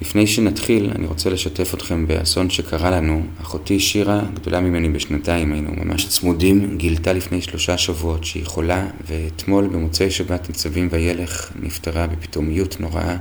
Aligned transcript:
לפני 0.00 0.26
שנתחיל, 0.26 0.90
אני 0.94 1.06
רוצה 1.06 1.30
לשתף 1.30 1.74
אתכם 1.74 2.06
באסון 2.06 2.50
שקרה 2.50 2.90
לנו. 2.90 3.22
אחותי 3.42 3.80
שירה, 3.80 4.22
גדולה 4.34 4.60
ממני 4.60 4.88
בשנתיים, 4.88 5.52
היינו 5.52 5.70
ממש 5.84 6.08
צמודים, 6.08 6.76
גילתה 6.76 7.12
לפני 7.12 7.40
שלושה 7.40 7.78
שבועות 7.78 8.24
שהיא 8.24 8.46
חולה, 8.46 8.86
ואתמול 9.06 9.66
במוצאי 9.66 10.10
שבת 10.10 10.48
ניצבים 10.48 10.88
וילך 10.90 11.52
נפטרה 11.62 12.06
בפתאומיות 12.06 12.80
נוראה. 12.80 13.16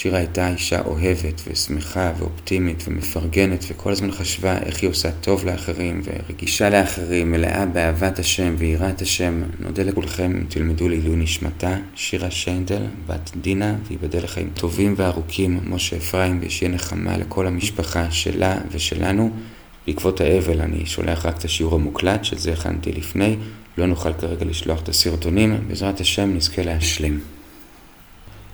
שירה 0.00 0.18
הייתה 0.18 0.48
אישה 0.48 0.80
אוהבת 0.80 1.42
ושמחה 1.46 2.12
ואופטימית 2.18 2.84
ומפרגנת 2.88 3.64
וכל 3.68 3.92
הזמן 3.92 4.12
חשבה 4.12 4.58
איך 4.58 4.82
היא 4.82 4.90
עושה 4.90 5.10
טוב 5.12 5.44
לאחרים 5.44 6.02
ורגישה 6.04 6.70
לאחרים, 6.70 7.32
מלאה 7.32 7.66
באהבת 7.66 8.18
השם 8.18 8.54
ויראת 8.58 9.02
השם. 9.02 9.42
נודה 9.60 9.82
לכולכם 9.82 10.32
אם 10.36 10.44
תלמדו 10.48 10.88
לעילוי 10.88 11.16
נשמתה, 11.16 11.76
שירה 11.94 12.30
שיינדל, 12.30 12.82
בת 13.06 13.30
דינה, 13.40 13.74
וייבדל 13.88 14.24
לחיים 14.24 14.50
טובים 14.54 14.94
וארוכים, 14.96 15.60
משה 15.64 15.96
אפרים, 15.96 16.38
ושיהיה 16.42 16.72
נחמה 16.72 17.16
לכל 17.16 17.46
המשפחה 17.46 18.10
שלה 18.10 18.58
ושלנו. 18.70 19.30
בעקבות 19.86 20.20
האבל 20.20 20.60
אני 20.60 20.86
שולח 20.86 21.26
רק 21.26 21.38
את 21.38 21.44
השיעור 21.44 21.74
המוקלט, 21.74 22.24
שזה 22.24 22.52
הכנתי 22.52 22.92
לפני, 22.92 23.36
לא 23.78 23.86
נוכל 23.86 24.12
כרגע 24.12 24.44
לשלוח 24.44 24.82
את 24.82 24.88
הסרטונים, 24.88 25.58
בעזרת 25.68 26.00
השם 26.00 26.34
נזכה 26.34 26.62
להשלים. 26.62 27.37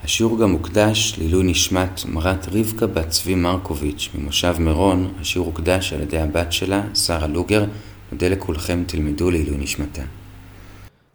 השיעור 0.04 0.40
גם 0.40 0.50
מוקדש 0.50 1.14
לעילוי 1.18 1.44
נשמת 1.44 2.00
מרת 2.08 2.48
רבקה 2.52 2.86
בת 2.86 3.08
צבי 3.08 3.34
מרקוביץ' 3.34 4.08
ממושב 4.14 4.54
מירון, 4.58 5.12
השיעור 5.20 5.46
הוקדש 5.46 5.92
על 5.92 6.00
ידי 6.00 6.18
הבת 6.18 6.52
שלה, 6.52 6.82
שרה 6.94 7.26
לוגר. 7.26 7.64
מודה 8.12 8.28
לכולכם, 8.28 8.84
תלמדו 8.86 9.30
לעילוי 9.30 9.56
נשמתה. 9.56 10.02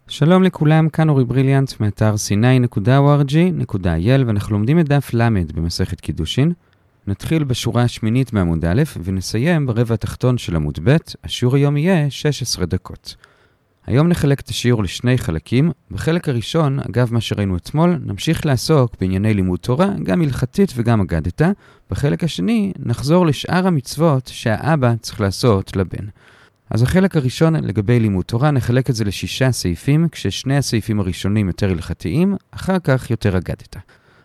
שלום 0.08 0.42
לכולם, 0.42 0.88
כאן 0.88 1.08
אורי 1.08 1.24
בריליאנט 1.24 1.72
מאתר 1.80 2.14
sny.org.il 2.14 4.26
ואנחנו 4.26 4.52
לומדים 4.52 4.80
את 4.80 4.88
דף 4.88 5.14
ל' 5.14 5.28
במסכת 5.54 6.00
קידושין. 6.00 6.52
נתחיל 7.06 7.44
בשורה 7.44 7.82
השמינית 7.82 8.32
מעמוד 8.32 8.64
א' 8.64 8.82
ונסיים 9.04 9.66
ברבע 9.66 9.94
התחתון 9.94 10.38
של 10.38 10.56
עמוד 10.56 10.78
ב', 10.84 10.96
השיעור 11.24 11.56
היום 11.56 11.76
יהיה 11.76 12.10
16 12.10 12.66
דקות. 12.66 13.16
היום 13.90 14.08
נחלק 14.08 14.40
את 14.40 14.48
השיעור 14.48 14.82
לשני 14.82 15.18
חלקים. 15.18 15.70
בחלק 15.90 16.28
הראשון, 16.28 16.78
אגב 16.78 17.14
מה 17.14 17.20
שראינו 17.20 17.56
אתמול, 17.56 17.98
נמשיך 18.04 18.46
לעסוק 18.46 18.96
בענייני 19.00 19.34
לימוד 19.34 19.58
תורה, 19.58 19.88
גם 20.02 20.22
הלכתית 20.22 20.72
וגם 20.76 21.00
אגדתה. 21.00 21.50
בחלק 21.90 22.24
השני, 22.24 22.72
נחזור 22.78 23.26
לשאר 23.26 23.66
המצוות 23.66 24.26
שהאבא 24.26 24.94
צריך 25.00 25.20
לעשות 25.20 25.76
לבן. 25.76 26.06
אז 26.70 26.82
החלק 26.82 27.16
הראשון 27.16 27.54
לגבי 27.54 28.00
לימוד 28.00 28.24
תורה, 28.24 28.50
נחלק 28.50 28.90
את 28.90 28.94
זה 28.94 29.04
לשישה 29.04 29.52
סעיפים, 29.52 30.08
כששני 30.12 30.56
הסעיפים 30.56 31.00
הראשונים 31.00 31.46
יותר 31.46 31.70
הלכתיים, 31.70 32.36
אחר 32.50 32.78
כך 32.78 33.10
יותר 33.10 33.36
אגדתה. 33.38 33.80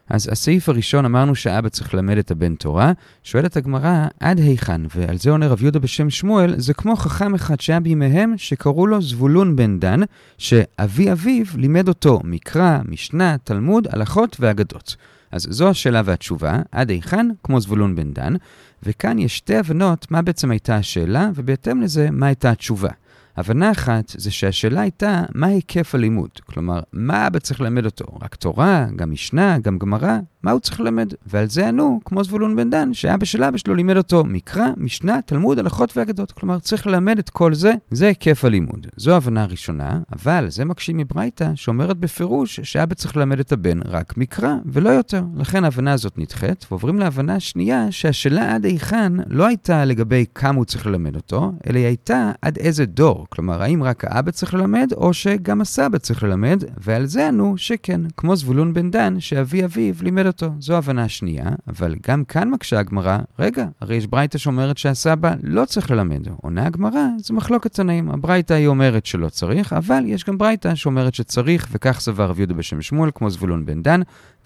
אז 0.09 0.29
הסעיף 0.31 0.69
הראשון 0.69 1.05
אמרנו 1.05 1.35
שאבא 1.35 1.69
צריך 1.69 1.93
ללמד 1.93 2.17
את 2.17 2.31
הבן 2.31 2.55
תורה, 2.55 2.91
שואלת 3.23 3.57
הגמרא 3.57 4.07
עד 4.19 4.39
היכן, 4.39 4.81
ועל 4.95 5.17
זה 5.17 5.31
עונה 5.31 5.47
רב 5.47 5.61
יהודה 5.61 5.79
בשם 5.79 6.09
שמואל, 6.09 6.59
זה 6.59 6.73
כמו 6.73 6.95
חכם 6.95 7.35
אחד 7.35 7.59
שהיה 7.59 7.79
בימיהם 7.79 8.33
שקראו 8.37 8.87
לו 8.87 9.01
זבולון 9.01 9.55
בן 9.55 9.79
דן, 9.79 9.99
שאבי 10.37 11.11
אביו 11.11 11.45
לימד 11.55 11.87
אותו 11.87 12.19
מקרא, 12.23 12.79
משנה, 12.87 13.35
תלמוד, 13.43 13.87
הלכות 13.91 14.37
ואגדות. 14.39 14.95
אז 15.31 15.47
זו 15.49 15.69
השאלה 15.69 16.01
והתשובה, 16.05 16.59
עד 16.71 16.89
היכן, 16.89 17.27
כמו 17.43 17.61
זבולון 17.61 17.95
בן 17.95 18.13
דן, 18.13 18.33
וכאן 18.83 19.19
יש 19.19 19.37
שתי 19.37 19.55
הבנות 19.55 20.11
מה 20.11 20.21
בעצם 20.21 20.51
הייתה 20.51 20.75
השאלה, 20.75 21.29
ובהתאם 21.35 21.81
לזה 21.81 22.07
מה 22.11 22.25
הייתה 22.25 22.51
התשובה. 22.51 22.89
הבנה 23.37 23.71
אחת 23.71 24.09
זה 24.17 24.31
שהשאלה 24.31 24.81
הייתה 24.81 25.23
מה 25.33 25.47
היקף 25.47 25.95
הלימוד. 25.95 26.29
כלומר, 26.45 26.79
מה 26.93 27.27
אבא 27.27 27.39
צריך 27.39 27.61
ללמד 27.61 27.85
אותו? 27.85 28.05
רק 28.21 28.35
תורה, 28.35 28.87
גם 28.95 29.11
משנה, 29.11 29.59
גם 29.59 29.77
גמרא? 29.77 30.17
מה 30.45 30.51
הוא 30.51 30.59
צריך 30.59 30.79
ללמד? 30.79 31.13
ועל 31.25 31.49
זה 31.49 31.67
ענו, 31.67 31.99
כמו 32.05 32.23
זבולון 32.23 32.55
בן 32.55 32.69
דן, 32.69 32.93
שאבא 32.93 33.25
של 33.25 33.43
אבא 33.43 33.57
שלו 33.57 33.75
לימד 33.75 33.97
אותו 33.97 34.23
מקרא, 34.23 34.65
משנה, 34.77 35.19
תלמוד, 35.25 35.59
הלכות 35.59 35.97
ואגדות. 35.97 36.31
כלומר, 36.31 36.59
צריך 36.59 36.87
ללמד 36.87 37.19
את 37.19 37.29
כל 37.29 37.53
זה, 37.53 37.73
זה 37.91 38.07
היקף 38.07 38.45
הלימוד. 38.45 38.87
זו 38.97 39.13
ההבנה 39.13 39.43
הראשונה, 39.43 39.99
אבל 40.13 40.45
זה 40.49 40.65
מקשים 40.65 40.97
מברייתא, 40.97 41.51
שאומרת 41.55 41.97
בפירוש 41.97 42.59
שאבא 42.59 42.95
צריך 42.95 43.17
ללמד 43.17 43.39
את 43.39 43.51
הבן 43.51 43.79
רק 43.85 44.17
מקרא, 44.17 44.53
ולא 44.65 44.89
יותר. 44.89 45.23
לכן 45.35 45.63
ההבנה 45.63 45.93
הזאת 45.93 46.17
נדחית, 46.17 46.65
ועוברים 46.71 46.99
להבנה 46.99 47.35
השנייה, 47.35 47.91
שהשאלה 47.91 48.55
עד 48.55 48.65
היכן 48.65 49.13
לא 49.27 49.47
הייתה 49.47 49.85
לגבי 49.85 50.25
כמה 50.35 50.57
הוא 50.57 50.65
צריך 50.65 50.85
ללמד 50.85 51.15
אותו, 51.15 51.51
אלא 51.69 51.77
היא 51.77 51.85
הייתה 51.85 52.31
עד 52.41 52.57
איזה 52.57 52.85
דור. 52.85 53.25
כלומר, 53.29 53.61
האם 53.61 53.83
רק 53.83 54.05
האבא 54.05 54.31
צריך 54.31 54.53
ללמד, 54.53 54.89
או 54.93 55.13
שגם 55.13 55.61
הסבא 55.61 55.97
צריך 55.97 56.23
ללמד, 56.23 56.63
ועל 56.77 57.05
זה 57.05 57.27
ענו 57.27 57.57
שכן, 57.57 58.01
כמו 58.17 58.35
זבולון 58.35 58.73
בן 58.73 58.91
דן, 58.91 59.19
שאבי 59.19 59.65
אביו 59.65 59.93
לימד 60.01 60.25
אותו. 60.41 60.53
זו 60.59 60.77
הבנה 60.77 61.03
השנייה, 61.03 61.49
אבל 61.67 61.95
גם 62.07 62.23
כאן 62.25 62.49
מקשה 62.49 62.79
הגמרא, 62.79 63.17
רגע, 63.39 63.65
הרי 63.81 63.95
יש 63.95 64.07
ברייתא 64.07 64.37
שאומרת 64.37 64.77
שהסבא 64.77 65.33
לא 65.43 65.65
צריך 65.65 65.91
ללמד. 65.91 66.27
עונה 66.41 66.65
הגמרא, 66.65 67.07
זה 67.17 67.33
מחלוקת 67.33 67.73
תנאים. 67.73 68.11
הברייתא 68.11 68.53
היא 68.53 68.67
אומרת 68.67 69.05
שלא 69.05 69.29
צריך, 69.29 69.73
אבל 69.73 70.03
יש 70.05 70.23
גם 70.23 70.37
ברייתא 70.37 70.75
שאומרת 70.75 71.15
שצריך, 71.15 71.67
וכך 71.71 71.99
סבר 71.99 72.25
רב 72.29 72.39
יהודה 72.39 72.53
בשם 72.53 72.81
שמואל, 72.81 73.09
כמו 73.15 73.29
זבולון 73.29 73.65
בן 73.65 73.81
דן. 73.81 74.01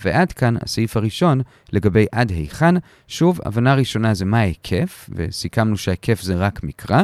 ועד 0.05 0.31
כאן 0.31 0.55
הסעיף 0.61 0.97
הראשון 0.97 1.41
לגבי 1.73 2.05
עד 2.11 2.29
היכן. 2.29 2.75
שוב, 3.07 3.39
הבנה 3.45 3.75
ראשונה 3.75 4.13
זה 4.13 4.25
מה 4.25 4.39
ההיקף, 4.39 5.09
וסיכמנו 5.15 5.77
שההיקף 5.77 6.21
זה 6.21 6.35
רק 6.35 6.63
מקרא. 6.63 7.03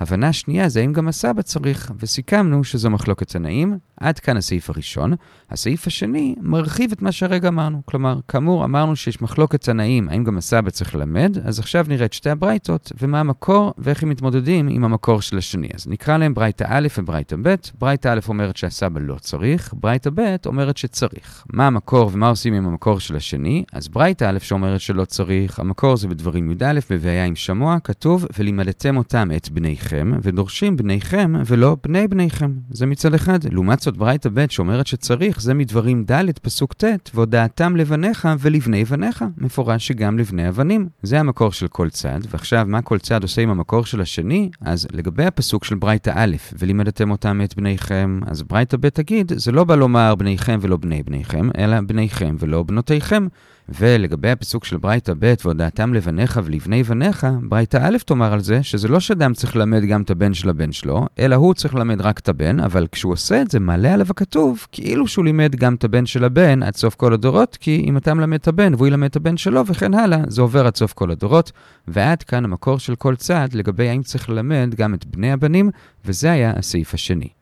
הבנה 0.00 0.32
שנייה 0.32 0.68
זה 0.68 0.80
האם 0.80 0.92
גם 0.92 1.08
הסבא 1.08 1.42
צריך, 1.42 1.92
וסיכמנו 1.98 2.64
שזו 2.64 2.90
מחלוקת 2.90 3.28
תנאים. 3.28 3.78
עד 4.00 4.18
כאן 4.18 4.36
הסעיף 4.36 4.70
הראשון. 4.70 5.14
הסעיף 5.50 5.86
השני 5.86 6.34
מרחיב 6.40 6.92
את 6.92 7.02
מה 7.02 7.12
שהרגע 7.12 7.48
אמרנו. 7.48 7.82
כלומר, 7.84 8.20
כאמור, 8.28 8.64
אמרנו 8.64 8.96
שיש 8.96 9.22
מחלוקת 9.22 9.60
תנאים, 9.60 10.08
האם 10.08 10.24
גם 10.24 10.38
הסבא 10.38 10.70
צריך 10.70 10.94
ללמד, 10.94 11.38
אז 11.44 11.58
עכשיו 11.58 11.86
נראה 11.88 12.06
את 12.06 12.12
שתי 12.12 12.30
הברייתות, 12.30 12.92
ומה 13.00 13.20
המקור, 13.20 13.74
ואיך 13.78 14.02
הם 14.02 14.08
מתמודדים 14.08 14.68
עם 14.68 14.84
המקור 14.84 15.20
של 15.22 15.38
השני. 15.38 15.68
אז 15.74 15.86
נקרא 15.86 16.16
להם 16.16 16.34
ברייתא 16.34 16.64
א' 16.68 16.88
וברייתא 16.98 17.36
ב'. 17.42 17.54
ברייתא 17.78 18.08
א' 18.08 18.20
אומרת 18.28 18.56
שהסבא 18.56 19.00
לא 19.00 19.14
צריך, 19.14 19.74
ברייתא 19.76 20.10
ב' 20.14 20.36
אומרת 20.46 20.76
שצריך. 20.76 21.44
מה 21.52 21.66
המקור 21.66 22.10
ומה 22.12 22.28
עושים 22.28 22.54
עם 22.54 22.66
המקור 22.66 23.00
של 23.00 23.16
השני? 23.16 23.64
אז 23.72 23.88
ברייתא 23.88 24.24
א' 24.24 24.38
שאומרת 24.38 24.80
שלא 24.80 25.04
צריך, 25.04 25.58
המקור 25.58 25.96
זה 25.96 26.08
בדברים 26.08 26.50
י"א, 26.50 26.80
בבעיה 26.90 27.24
עם 27.24 27.36
שמוע, 27.36 27.76
כתוב, 27.84 28.26
ולימדתם 28.38 28.96
אותם 28.96 29.28
את 29.36 29.48
בניכם, 29.48 29.89
ודורשים 30.22 30.76
בניכם 30.76 31.32
ולא 31.46 31.76
בני 31.84 32.08
בניכם. 32.08 32.52
זה 32.70 32.86
מצד 32.86 33.14
אחד. 33.14 33.38
לעומת 33.52 33.80
זאת 33.80 33.96
ברייתא 33.96 34.28
ב' 34.34 34.46
שאומרת 34.50 34.86
שצריך, 34.86 35.40
זה 35.40 35.54
מדברים 35.54 36.04
ד', 36.04 36.38
פסוק 36.42 36.72
ט', 36.72 36.84
והודעתם 37.14 37.76
לבניך 37.76 38.28
ולבני 38.38 38.84
בניך, 38.84 39.24
מפורש 39.38 39.86
שגם 39.86 40.18
לבני 40.18 40.48
אבנים. 40.48 40.88
זה 41.02 41.20
המקור 41.20 41.52
של 41.52 41.68
כל 41.68 41.90
צד, 41.90 42.20
ועכשיו 42.30 42.64
מה 42.68 42.82
כל 42.82 42.98
צד 42.98 43.22
עושה 43.22 43.42
עם 43.42 43.50
המקור 43.50 43.84
של 43.84 44.00
השני? 44.00 44.50
אז 44.60 44.88
לגבי 44.92 45.24
הפסוק 45.24 45.64
של 45.64 45.74
ברייתא 45.74 46.12
א', 46.14 46.36
ולימדתם 46.58 47.10
אותם 47.10 47.40
את 47.44 47.56
בניכם, 47.56 48.20
אז 48.26 48.42
ברייתא 48.42 48.76
ב' 48.76 48.88
תגיד, 48.88 49.32
זה 49.36 49.52
לא 49.52 49.64
בא 49.64 49.74
לומר 49.74 50.14
בניכם 50.14 50.58
ולא 50.60 50.76
בני 50.76 51.02
בניכם, 51.02 51.48
אלא 51.58 51.80
בניכם 51.80 52.36
ולא 52.38 52.62
בנותיכם. 52.62 53.26
ולגבי 53.78 54.30
הפסוק 54.30 54.64
של 54.64 54.76
ברייתא 54.76 55.12
ב' 55.18 55.34
והודעתם 55.44 55.94
לבניך 55.94 56.40
ולבני 56.44 56.82
בניך, 56.82 57.26
ברייתא 57.42 57.78
א' 57.82 57.96
תאמר 58.06 58.32
על 58.32 58.40
זה 58.40 58.62
שזה 58.62 58.88
לא 58.88 59.00
שאדם 59.00 59.34
צריך 59.34 59.56
ללמד 59.56 59.82
גם 59.84 60.02
את 60.02 60.10
הבן 60.10 60.34
של 60.34 60.48
הבן 60.48 60.72
שלו, 60.72 61.06
אלא 61.18 61.34
הוא 61.34 61.54
צריך 61.54 61.74
ללמד 61.74 62.00
רק 62.00 62.18
את 62.18 62.28
הבן, 62.28 62.60
אבל 62.60 62.86
כשהוא 62.92 63.12
עושה 63.12 63.42
את 63.42 63.50
זה, 63.50 63.60
מעלה 63.60 63.94
עליו 63.94 64.06
הכתוב, 64.10 64.66
כאילו 64.72 65.06
שהוא 65.08 65.24
לימד 65.24 65.56
גם 65.56 65.74
את 65.74 65.84
הבן 65.84 66.06
של 66.06 66.24
הבן 66.24 66.62
עד 66.62 66.76
סוף 66.76 66.94
כל 66.94 67.12
הדורות, 67.12 67.56
כי 67.60 67.84
אם 67.86 67.96
אתה 67.96 68.14
מלמד 68.14 68.38
את 68.38 68.48
הבן 68.48 68.74
והוא 68.74 68.86
ילמד 68.86 69.08
את 69.08 69.16
הבן 69.16 69.36
שלו 69.36 69.66
וכן 69.66 69.94
הלאה, 69.94 70.18
זה 70.28 70.42
עובר 70.42 70.66
עד 70.66 70.76
סוף 70.76 70.92
כל 70.92 71.10
הדורות. 71.10 71.52
ועד 71.88 72.22
כאן 72.22 72.44
המקור 72.44 72.78
של 72.78 72.94
כל 72.94 73.16
צד 73.16 73.48
לגבי 73.52 73.88
האם 73.88 74.02
צריך 74.02 74.30
ללמד 74.30 74.74
גם 74.76 74.94
את 74.94 75.06
בני 75.06 75.32
הבנים, 75.32 75.70
וזה 76.04 76.30
היה 76.30 76.52
הסעיף 76.56 76.94
השני. 76.94 77.39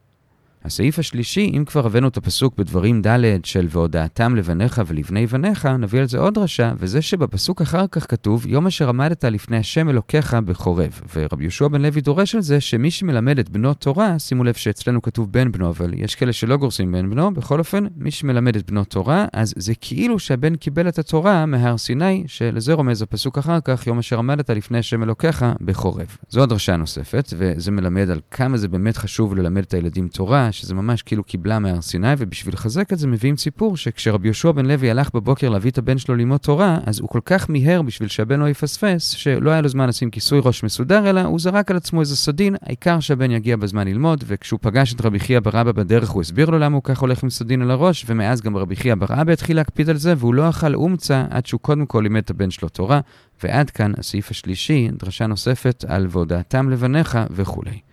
הסעיף 0.65 0.99
השלישי, 0.99 1.53
אם 1.57 1.65
כבר 1.65 1.87
הבאנו 1.87 2.09
את 2.09 2.17
הפסוק 2.17 2.55
בדברים 2.59 3.03
ד' 3.07 3.45
של 3.45 3.67
והודעתם 3.71 4.37
לבניך 4.37 4.83
ולבני 4.87 5.27
בניך, 5.27 5.67
נביא 5.67 6.01
על 6.01 6.09
זה 6.09 6.19
עוד 6.19 6.35
דרשה, 6.35 6.73
וזה 6.79 7.03
שבפסוק 7.03 7.63
אחר 7.63 7.85
כך 7.93 8.11
כתוב, 8.11 8.47
יום 8.47 8.67
אשר 8.67 8.89
עמדת 8.89 9.25
לפני 9.25 9.57
השם 9.57 9.89
אלוקיך 9.89 10.35
בחורב. 10.35 11.01
ורבי 11.15 11.45
יהושע 11.45 11.69
בן 11.69 11.83
לוי 11.83 12.01
דורש 12.01 12.35
על 12.35 12.41
זה 12.41 12.61
שמי 12.61 12.91
שמלמד 12.91 13.39
את 13.39 13.49
בנו 13.49 13.75
תורה, 13.75 14.19
שימו 14.19 14.45
לב 14.45 14.55
שאצלנו 14.55 15.03
כתוב 15.03 15.33
בן 15.33 15.53
בנו, 15.53 15.69
אבל 15.69 15.95
יש 15.97 16.15
כאלה 16.15 16.33
שלא 16.33 16.57
גורסים 16.57 16.93
בן 16.93 17.11
בנו, 17.11 17.35
בכל 17.35 17.59
אופן, 17.59 17.85
מי 17.97 18.11
שמלמד 18.11 18.57
את 18.57 18.71
בנו 18.71 18.85
תורה, 18.85 19.27
אז 19.33 19.55
זה 19.57 19.73
כאילו 19.81 20.19
שהבן 20.19 20.57
קיבל 20.57 20.89
את 20.89 20.99
התורה 20.99 21.47
מהר 21.47 21.79
סיני, 21.79 22.25
שלזה 22.27 22.73
רומז 22.73 23.03
הפסוק 23.03 23.39
אחר 23.39 23.59
כך, 23.65 23.87
יום 23.87 23.99
אשר 23.99 24.19
עמדת 24.19 24.51
לפני 24.51 24.79
השם 24.79 25.03
אלוקיך 25.03 25.45
בחורב. 25.61 26.17
זו 26.29 26.43
הדרשה 26.43 26.75
הנוספת, 26.75 27.33
וזה 27.37 27.71
מלמד 27.71 28.11
על 28.11 28.21
כמה 28.31 28.57
זה 28.57 28.69
באמת 28.69 28.97
חשוב 28.97 29.35
ללמד 29.35 29.63
את 29.63 29.75
הילדים 29.75 30.09
תורה, 30.09 30.48
שזה 30.53 30.75
ממש 30.75 31.03
כאילו 31.03 31.25
קיבלה 31.25 31.59
מהר 31.59 31.81
סיני, 31.81 32.13
ובשביל 32.19 32.55
לחזק 32.55 32.93
את 32.93 32.99
זה 32.99 33.07
מביאים 33.07 33.37
סיפור 33.37 33.77
שכשרבי 33.77 34.29
יהושע 34.29 34.53
בן 34.53 34.67
לוי 34.67 34.91
הלך 34.91 35.11
בבוקר 35.15 35.49
להביא 35.49 35.71
את 35.71 35.79
הבן 35.79 35.99
שלו 35.99 36.15
ללמוד 36.15 36.41
תורה, 36.41 36.79
אז 36.87 37.01
הוא 37.01 37.09
כל 37.09 37.21
כך 37.25 37.49
מיהר 37.49 37.83
בשביל 37.83 38.09
שהבן 38.09 38.41
לא 38.41 38.49
יפספס, 38.49 39.09
שלא 39.11 39.51
היה 39.51 39.61
לו 39.61 39.69
זמן 39.69 39.89
לשים 39.89 40.11
כיסוי 40.11 40.41
ראש 40.45 40.65
מסודר, 40.65 41.11
אלא 41.11 41.21
הוא 41.21 41.41
זרק 41.41 41.71
על 41.71 41.77
עצמו 41.77 42.01
איזה 42.01 42.17
סדין, 42.17 42.57
העיקר 42.63 43.01
שהבן 43.01 43.31
יגיע 43.31 43.57
בזמן 43.57 43.89
ללמוד, 43.89 44.25
וכשהוא 44.27 44.59
פגש 44.63 44.95
את 44.95 45.01
רבי 45.01 45.19
חייא 45.19 45.41
ברבא 45.41 45.73
בדרך, 45.73 46.11
הוא 46.11 46.21
הסביר 46.21 46.51
לו 46.51 46.59
למה 46.59 46.75
הוא 46.75 46.83
כך 46.85 46.99
הולך 46.99 47.23
עם 47.23 47.31
סדין 47.31 47.63
על 47.63 47.71
הראש, 47.71 48.05
ומאז 48.09 48.41
גם 48.41 48.57
רבי 48.57 48.77
חייא 48.77 48.95
ברבא 48.95 49.33
התחיל 49.33 49.57
להקפיד 49.57 49.91
על 49.91 49.97
זה, 49.97 50.15
והוא 50.19 50.35
לא 50.35 50.49
אכל 50.49 50.75
אומצה 50.75 51.25
עד 51.31 51.47
שהוא 51.47 51.61
קודם 51.61 51.87
כל 51.87 52.01
לימד 52.01 52.23
את 52.23 52.31
הבן 52.31 52.51
שלו 52.51 52.69
תורה. 52.69 53.01
ועד 53.43 53.71
כאן 53.71 53.93
הסעיף 53.99 54.31
השלישי, 54.31 54.89
דרשה 54.93 55.27
נוספת 55.27 55.85
על 55.89 56.07
והודעתם 56.11 56.71
לבניך 56.71 57.19
וכולי. 57.31 57.88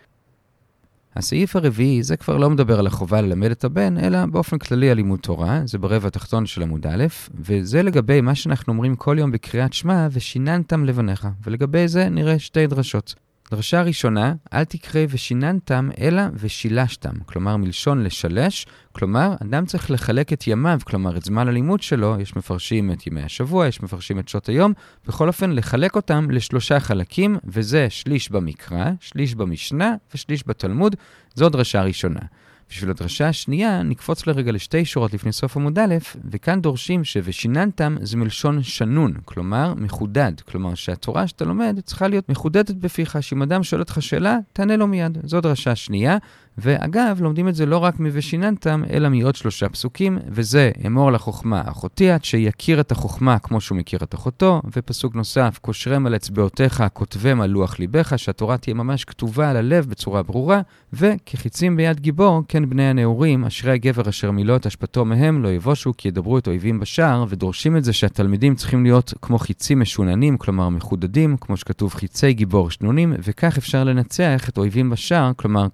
הסעיף 1.16 1.56
הרביעי, 1.56 2.04
זה 2.04 2.18
כבר 2.18 2.38
לא 2.38 2.50
מדבר 2.50 2.80
על 2.80 2.88
החובה 2.88 3.22
ללמד 3.22 3.52
את 3.52 3.64
הבן, 3.64 3.98
אלא 3.98 4.26
באופן 4.26 4.58
כללי 4.58 4.90
על 4.90 4.96
לימוד 4.98 5.20
תורה, 5.20 5.62
זה 5.66 5.78
ברבע 5.78 6.08
התחתון 6.08 6.46
של 6.46 6.62
עמוד 6.62 6.88
א', 6.88 7.06
וזה 7.36 7.84
לגבי 7.84 8.22
מה 8.22 8.36
שאנחנו 8.36 8.74
אומרים 8.74 8.96
כל 8.96 9.16
יום 9.20 9.32
בקריאת 9.32 9.74
שמע, 9.74 10.08
ושיננתם 10.12 10.86
לבניך, 10.86 11.28
ולגבי 11.44 11.88
זה 11.88 12.10
נראה 12.10 12.40
שתי 12.40 12.68
דרשות. 12.68 13.16
דרשה 13.52 13.82
ראשונה, 13.82 14.34
אל 14.54 14.64
תקרא 14.64 15.02
ושיננתם, 15.10 15.90
אלא 16.02 16.22
ושילשתם. 16.34 17.14
כלומר, 17.26 17.58
מלשון 17.58 18.04
לשלש, 18.04 18.66
כלומר, 18.92 19.34
אדם 19.42 19.66
צריך 19.66 19.92
לחלק 19.92 20.34
את 20.34 20.48
ימיו, 20.48 20.80
כלומר, 20.84 21.18
את 21.18 21.24
זמן 21.24 21.48
הלימוד 21.48 21.82
שלו, 21.82 22.16
יש 22.20 22.36
מפרשים 22.36 22.92
את 22.92 23.08
ימי 23.08 23.22
השבוע, 23.22 23.68
יש 23.68 23.84
מפרשים 23.84 24.20
את 24.20 24.28
שעות 24.28 24.50
היום, 24.50 24.74
בכל 25.08 25.28
אופן, 25.28 25.52
לחלק 25.52 25.96
אותם 25.96 26.32
לשלושה 26.32 26.80
חלקים, 26.80 27.38
וזה 27.44 27.90
שליש 27.90 28.32
במקרא, 28.32 28.86
שליש 29.00 29.36
במשנה 29.36 29.96
ושליש 30.14 30.44
בתלמוד, 30.48 30.96
זו 31.36 31.50
דרשה 31.50 31.82
ראשונה. 31.82 32.22
בשביל 32.70 32.90
הדרשה 32.90 33.28
השנייה, 33.28 33.84
נקפוץ 33.84 34.28
לרגע 34.28 34.52
לשתי 34.52 34.86
שורות 34.86 35.14
לפני 35.14 35.32
סוף 35.32 35.58
עמוד 35.58 35.80
א', 35.80 35.96
וכאן 36.32 36.62
דורשים 36.62 37.04
ש"ושיננתם" 37.04 37.96
זה 38.02 38.18
מלשון 38.18 38.64
שנון, 38.64 39.14
כלומר 39.26 39.74
מחודד. 39.74 40.32
כלומר 40.42 40.76
שהתורה 40.76 41.28
שאתה 41.28 41.46
לומד 41.46 41.80
צריכה 41.86 42.08
להיות 42.08 42.30
מחודדת 42.30 42.76
בפיך, 42.76 43.18
שאם 43.22 43.42
אדם 43.42 43.64
שואל 43.64 43.82
אותך 43.82 43.98
שאלה, 44.02 44.38
תענה 44.54 44.76
לו 44.76 44.88
מיד. 44.88 45.18
זו 45.24 45.42
דרשה 45.42 45.76
שנייה. 45.76 46.18
ואגב, 46.58 47.22
לומדים 47.22 47.48
את 47.48 47.56
זה 47.56 47.66
לא 47.66 47.78
רק 47.78 48.00
מ"ושיננתם", 48.00 48.84
אלא 48.90 49.10
מעוד 49.10 49.36
שלושה 49.36 49.70
פסוקים, 49.70 50.18
וזה 50.28 50.72
אמור 50.88 51.12
לחוכמה 51.12 51.62
אחותי 51.66 52.10
עד 52.10 52.24
שיכיר 52.24 52.80
את 52.80 52.92
החוכמה 52.92 53.40
כמו 53.40 53.62
שהוא 53.62 53.78
מכיר 53.78 54.00
את 54.04 54.16
אחותו, 54.16 54.62
ופסוק 54.76 55.16
נוסף, 55.16 55.58
קושרם 55.62 56.06
על 56.06 56.16
אצבעותיך, 56.16 56.84
כותבם 56.94 57.42
על 57.42 57.50
לוח 57.50 57.80
ליבך, 57.80 58.14
שהתורה 58.18 58.58
תהיה 58.58 58.74
ממש 58.74 59.06
כתובה 59.06 59.50
על 59.50 59.58
הלב 59.58 59.86
בצורה 59.90 60.24
ברורה, 60.24 60.62
וכחיצים 60.94 61.78
ביד 61.78 62.00
גיבור, 62.00 62.42
כן 62.48 62.70
בני 62.70 62.84
הנעורים, 62.84 63.46
אשרי 63.46 63.72
הגבר 63.72 64.10
אשר 64.10 64.32
מילא 64.32 64.56
את 64.56 64.66
אשפתו 64.66 65.06
מהם, 65.06 65.44
לא 65.44 65.48
יבושו 65.48 65.94
כי 65.98 66.08
ידברו 66.08 66.38
את 66.38 66.48
אויבים 66.48 66.80
בשער, 66.80 67.26
ודורשים 67.30 67.78
את 67.78 67.84
זה 67.84 67.94
שהתלמידים 67.94 68.56
צריכים 68.56 68.84
להיות 68.84 69.14
כמו 69.22 69.40
חיצים 69.40 69.80
משוננים, 69.80 70.38
כלומר 70.38 70.70
מחודדים, 70.70 71.38
כמו 71.42 71.58
שכתוב 71.58 71.94
חיצי 71.94 72.34
גיבור 72.34 72.72
שנונים, 72.72 73.14
וכך 73.24 73.58
אפשר 73.58 73.84
לנצח 73.84 74.50
את 74.50 74.58
אויבים 74.58 74.90
בשער, 74.90 75.32
כלומר 75.36 75.68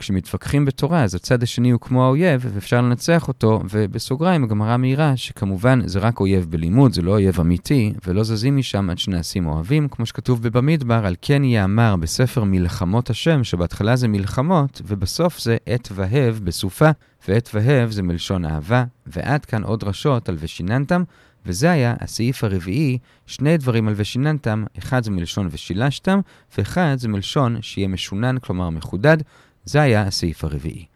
בתורה, 0.72 1.04
אז 1.04 1.16
הצד 1.16 1.44
השני 1.44 1.70
הוא 1.70 1.80
כמו 1.80 2.06
האויב, 2.06 2.46
ואפשר 2.54 2.82
לנצח 2.82 3.28
אותו, 3.28 3.62
ובסוגריים 3.70 4.44
הגמרא 4.44 4.78
מעירה 4.78 5.18
שכמובן 5.18 5.88
זה 5.88 6.00
רק 6.00 6.20
אויב 6.20 6.46
בלימוד, 6.50 6.94
זה 6.94 7.02
לא 7.02 7.12
אויב 7.12 7.40
אמיתי, 7.40 7.94
ולא 8.08 8.24
זזים 8.24 8.58
משם 8.58 8.90
עד 8.90 8.98
שנעשים 8.98 9.46
אוהבים, 9.48 9.88
כמו 9.88 10.06
שכתוב 10.06 10.44
בבמדבר, 10.44 11.06
על 11.06 11.16
כן 11.22 11.44
יאמר 11.44 11.96
בספר 11.96 12.44
מלחמות 12.44 13.10
השם, 13.10 13.44
שבהתחלה 13.44 13.96
זה 13.96 14.08
מלחמות, 14.08 14.82
ובסוף 14.88 15.40
זה 15.40 15.58
עת 15.66 15.90
והב 15.92 16.40
בסופה, 16.44 16.90
ועת 17.28 17.50
והב 17.54 17.92
זה 17.92 18.04
מלשון 18.04 18.46
אהבה, 18.46 18.84
ועד 19.08 19.46
כאן 19.46 19.64
עוד 19.64 19.80
דרשות 19.80 20.30
על 20.30 20.36
ושיננתם, 20.40 21.04
וזה 21.46 21.72
היה 21.72 21.96
הסעיף 22.00 22.44
הרביעי, 22.44 22.98
שני 23.26 23.58
דברים 23.58 23.88
על 23.88 23.94
ושיננתם, 23.98 24.64
אחד 24.78 25.04
זה 25.04 25.12
מלשון 25.12 25.48
ושילשתם, 25.52 26.20
ואחד 26.58 26.96
זה 26.98 27.08
מלשון 27.08 27.62
שיהיה 27.62 27.88
משונן, 27.88 28.38
כלומר 28.40 28.70
מחודד, 28.70 29.18
זה 29.66 29.82
היה 29.82 30.02
הסעיף 30.02 30.44
הרביעי. 30.44 30.91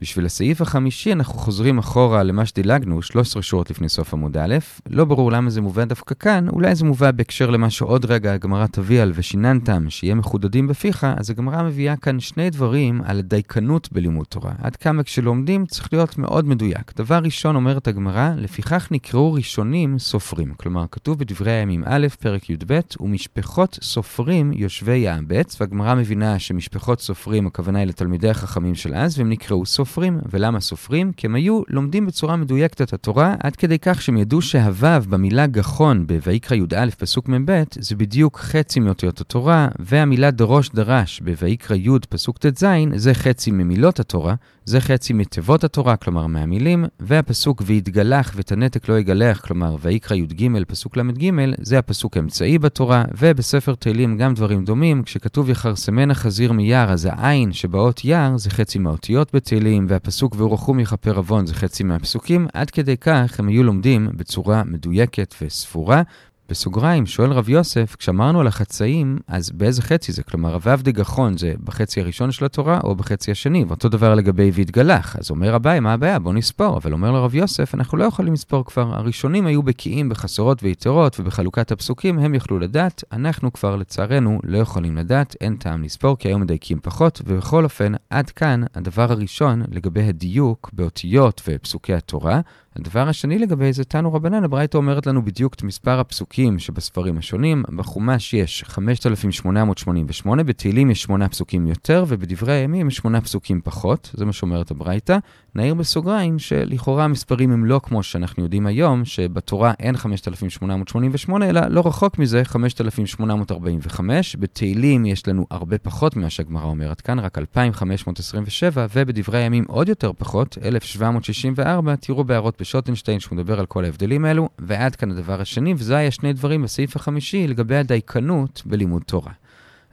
בשביל 0.00 0.26
הסעיף 0.26 0.60
החמישי 0.60 1.12
אנחנו 1.12 1.38
חוזרים 1.38 1.78
אחורה 1.78 2.22
למה 2.22 2.46
שדילגנו, 2.46 3.02
13 3.02 3.42
שורות 3.42 3.70
לפני 3.70 3.88
סוף 3.88 4.14
עמוד 4.14 4.36
א', 4.36 4.56
לא 4.90 5.04
ברור 5.04 5.32
למה 5.32 5.50
זה 5.50 5.60
מובא 5.60 5.84
דווקא 5.84 6.14
כאן, 6.14 6.48
אולי 6.48 6.74
זה 6.74 6.84
מובא 6.84 7.10
בהקשר 7.10 7.50
למה 7.50 7.70
שעוד 7.70 8.04
רגע 8.04 8.32
הגמרא 8.32 8.66
תביא 8.66 9.02
על 9.02 9.12
ושיננתם, 9.14 9.90
שיהיה 9.90 10.14
מחודדים 10.14 10.66
בפיך, 10.66 11.06
אז 11.16 11.30
הגמרא 11.30 11.62
מביאה 11.62 11.96
כאן 11.96 12.20
שני 12.20 12.50
דברים 12.50 13.00
על 13.04 13.20
דייקנות 13.20 13.92
בלימוד 13.92 14.26
תורה. 14.26 14.52
עד 14.62 14.76
כמה 14.76 15.02
כשלומדים 15.02 15.66
צריך 15.66 15.92
להיות 15.92 16.18
מאוד 16.18 16.44
מדויק. 16.48 16.92
דבר 16.96 17.20
ראשון 17.24 17.56
אומרת 17.56 17.88
הגמרא, 17.88 18.30
לפיכך 18.36 18.88
נקראו 18.90 19.32
ראשונים 19.32 19.98
סופרים. 19.98 20.54
כלומר, 20.56 20.84
כתוב 20.90 21.18
בדברי 21.18 21.52
הימים 21.52 21.84
א', 21.86 22.06
פרק 22.20 22.50
י"ב, 22.50 22.80
ומשפחות 23.00 23.78
סופרים 23.82 24.52
יושבי 24.54 24.96
יעבץ, 24.96 25.60
והגמרא 25.60 25.94
מבינה 25.94 26.38
שמשפחות 26.38 27.00
סופרים 27.00 27.46
הכוונה 27.46 27.78
היא 27.78 27.86
לתלמידי 27.86 28.30
החכמים 28.30 28.74
של 28.74 28.94
אז, 28.94 29.18
והם 29.18 29.28
נקראו 29.30 29.66
סופרים. 29.66 29.89
סופרים. 29.90 30.20
ולמה 30.32 30.60
סופרים? 30.60 31.12
כי 31.12 31.26
הם 31.26 31.34
היו 31.34 31.62
לומדים 31.68 32.06
בצורה 32.06 32.36
מדויקת 32.36 32.82
את 32.82 32.92
התורה, 32.92 33.34
עד 33.42 33.56
כדי 33.56 33.78
כך 33.78 34.02
שהם 34.02 34.16
ידעו 34.16 34.42
שהוו 34.42 35.00
במילה 35.08 35.46
גחון 35.46 36.06
בויקרא 36.06 36.56
י"א 36.56 36.90
פסוק 36.98 37.28
מ"ב 37.28 37.62
זה 37.78 37.96
בדיוק 37.96 38.38
חצי 38.38 38.80
מאותיות 38.80 39.20
התורה, 39.20 39.68
והמילה 39.78 40.30
דרוש 40.30 40.70
דרש 40.74 41.20
בויקרא 41.20 41.76
י' 41.76 41.90
פסוק 42.08 42.38
ט"ז 42.38 42.64
זה 42.94 43.14
חצי 43.14 43.50
ממילות 43.50 44.00
התורה, 44.00 44.34
זה 44.64 44.80
חצי 44.80 45.12
מתיבות 45.12 45.64
התורה, 45.64 45.96
כלומר 45.96 46.26
מהמילים, 46.26 46.84
והפסוק 47.00 47.62
ויתגלח 47.66 48.32
ותנתק 48.36 48.88
לא 48.88 48.98
יגלח, 48.98 49.40
כלומר 49.40 49.76
ויקרא 49.80 50.16
י"ג 50.16 50.64
פסוק 50.68 50.96
ל"ג, 50.96 51.30
זה 51.60 51.78
הפסוק 51.78 52.16
האמצעי 52.16 52.58
בתורה, 52.58 53.04
ובספר 53.18 53.74
תהילים 53.74 54.16
גם 54.16 54.34
דברים 54.34 54.64
דומים, 54.64 55.02
כשכתוב 55.02 55.50
יחרסמנה 55.50 56.14
חזיר 56.14 56.52
מיער, 56.52 56.92
אז 56.92 57.08
העין 57.10 57.52
שבאות 57.52 58.04
יער 58.04 58.36
זה 58.36 58.50
חצי 58.50 58.78
מהאותיות 58.78 59.34
בתהילים. 59.34 59.79
הפסוקים, 59.80 59.86
והפסוק 59.88 60.34
ורחום 60.38 60.80
יכפר 60.80 61.16
עוון 61.16 61.46
זה 61.46 61.54
חצי 61.54 61.84
מהפסוקים, 61.84 62.46
עד 62.54 62.70
כדי 62.70 62.96
כך 62.96 63.38
הם 63.38 63.48
היו 63.48 63.62
לומדים 63.62 64.08
בצורה 64.14 64.64
מדויקת 64.64 65.34
וספורה. 65.42 66.02
בסוגריים, 66.50 67.06
שואל 67.06 67.32
רב 67.32 67.48
יוסף, 67.48 67.96
כשאמרנו 67.98 68.40
על 68.40 68.46
החצאים, 68.46 69.18
אז 69.26 69.50
באיזה 69.50 69.82
חצי 69.82 70.12
זה? 70.12 70.22
כלומר, 70.22 70.54
הו"ב 70.54 70.82
דגחון 70.82 71.38
זה 71.38 71.54
בחצי 71.64 72.00
הראשון 72.00 72.32
של 72.32 72.44
התורה 72.44 72.80
או 72.84 72.94
בחצי 72.94 73.30
השני? 73.30 73.64
ואותו 73.68 73.88
דבר 73.88 74.14
לגבי 74.14 74.50
והתגלח. 74.54 75.16
אז 75.16 75.30
אומר 75.30 75.56
אביי, 75.56 75.80
מה 75.80 75.92
הבעיה? 75.92 76.18
בוא 76.18 76.32
נספור. 76.32 76.76
אבל 76.76 76.92
אומר 76.92 77.10
לרב 77.12 77.34
יוסף, 77.34 77.74
אנחנו 77.74 77.98
לא 77.98 78.04
יכולים 78.04 78.32
לספור 78.32 78.64
כבר. 78.64 78.94
הראשונים 78.94 79.46
היו 79.46 79.62
בקיאים 79.62 80.08
בחסרות 80.08 80.62
ויתרות 80.62 81.20
ובחלוקת 81.20 81.72
הפסוקים, 81.72 82.18
הם 82.18 82.34
יכלו 82.34 82.58
לדעת. 82.58 83.04
אנחנו 83.12 83.52
כבר, 83.52 83.76
לצערנו, 83.76 84.40
לא 84.44 84.58
יכולים 84.58 84.96
לדעת, 84.96 85.36
אין 85.40 85.56
טעם 85.56 85.82
לספור, 85.82 86.18
כי 86.18 86.28
היום 86.28 86.40
מדייקים 86.40 86.78
פחות. 86.82 87.22
ובכל 87.26 87.64
אופן, 87.64 87.92
עד 88.10 88.30
כאן 88.30 88.62
הדבר 88.74 89.12
הראשון 89.12 89.62
לגבי 89.70 90.02
הדיוק 90.02 90.70
באותיות 90.72 91.42
ופסוקי 91.48 91.94
התורה. 91.94 92.40
הדבר 92.76 93.08
השני 93.08 93.38
לגבי 93.38 93.72
זה, 93.72 93.84
תנו 93.84 94.12
רבנן, 94.12 94.44
הברייתא 94.44 94.76
אומרת 94.76 95.06
לנו 95.06 95.24
בדיוק 95.24 95.54
את 95.54 95.62
מספר 95.62 96.00
הפסוקים 96.00 96.58
שבספרים 96.58 97.18
השונים. 97.18 97.62
בחומש 97.76 98.34
יש 98.34 98.64
5,888, 98.66 100.44
בתהילים 100.44 100.90
יש 100.90 101.02
8 101.02 101.28
פסוקים 101.28 101.66
יותר, 101.66 102.04
ובדברי 102.08 102.52
הימים 102.52 102.88
יש 102.88 102.96
8 102.96 103.20
פסוקים 103.20 103.60
פחות, 103.64 104.10
זה 104.14 104.24
מה 104.24 104.32
שאומרת 104.32 104.70
הברייתא. 104.70 105.18
נעיר 105.54 105.74
בסוגריים 105.74 106.38
שלכאורה 106.38 107.04
המספרים 107.04 107.52
הם 107.52 107.64
לא 107.64 107.80
כמו 107.84 108.02
שאנחנו 108.02 108.42
יודעים 108.42 108.66
היום, 108.66 109.04
שבתורה 109.04 109.72
אין 109.80 109.96
5,888, 109.96 111.48
אלא 111.48 111.60
לא 111.68 111.82
רחוק 111.86 112.18
מזה, 112.18 112.44
5,845. 112.44 114.36
בתהילים 114.36 115.06
יש 115.06 115.28
לנו 115.28 115.46
הרבה 115.50 115.78
פחות 115.78 116.16
ממה 116.16 116.30
שהגמרא 116.30 116.64
אומרת 116.64 117.00
כאן, 117.00 117.18
רק 117.18 117.38
2,527, 117.38 118.86
ובדברי 118.94 119.38
הימים 119.38 119.64
עוד 119.68 119.88
יותר 119.88 120.12
פחות, 120.18 120.58
1,764, 120.64 121.96
תראו 121.96 122.24
בהערות 122.24 122.59
בשוטנשטיין 122.60 123.20
שהוא 123.20 123.36
מדבר 123.36 123.60
על 123.60 123.66
כל 123.66 123.84
ההבדלים 123.84 124.24
האלו, 124.24 124.48
ועד 124.58 124.96
כאן 124.96 125.10
הדבר 125.10 125.40
השני, 125.40 125.74
וזה 125.74 125.96
היה 125.96 126.10
שני 126.10 126.32
דברים 126.32 126.62
בסעיף 126.62 126.96
החמישי 126.96 127.46
לגבי 127.48 127.76
הדייקנות 127.76 128.62
בלימוד 128.66 129.02
תורה. 129.02 129.32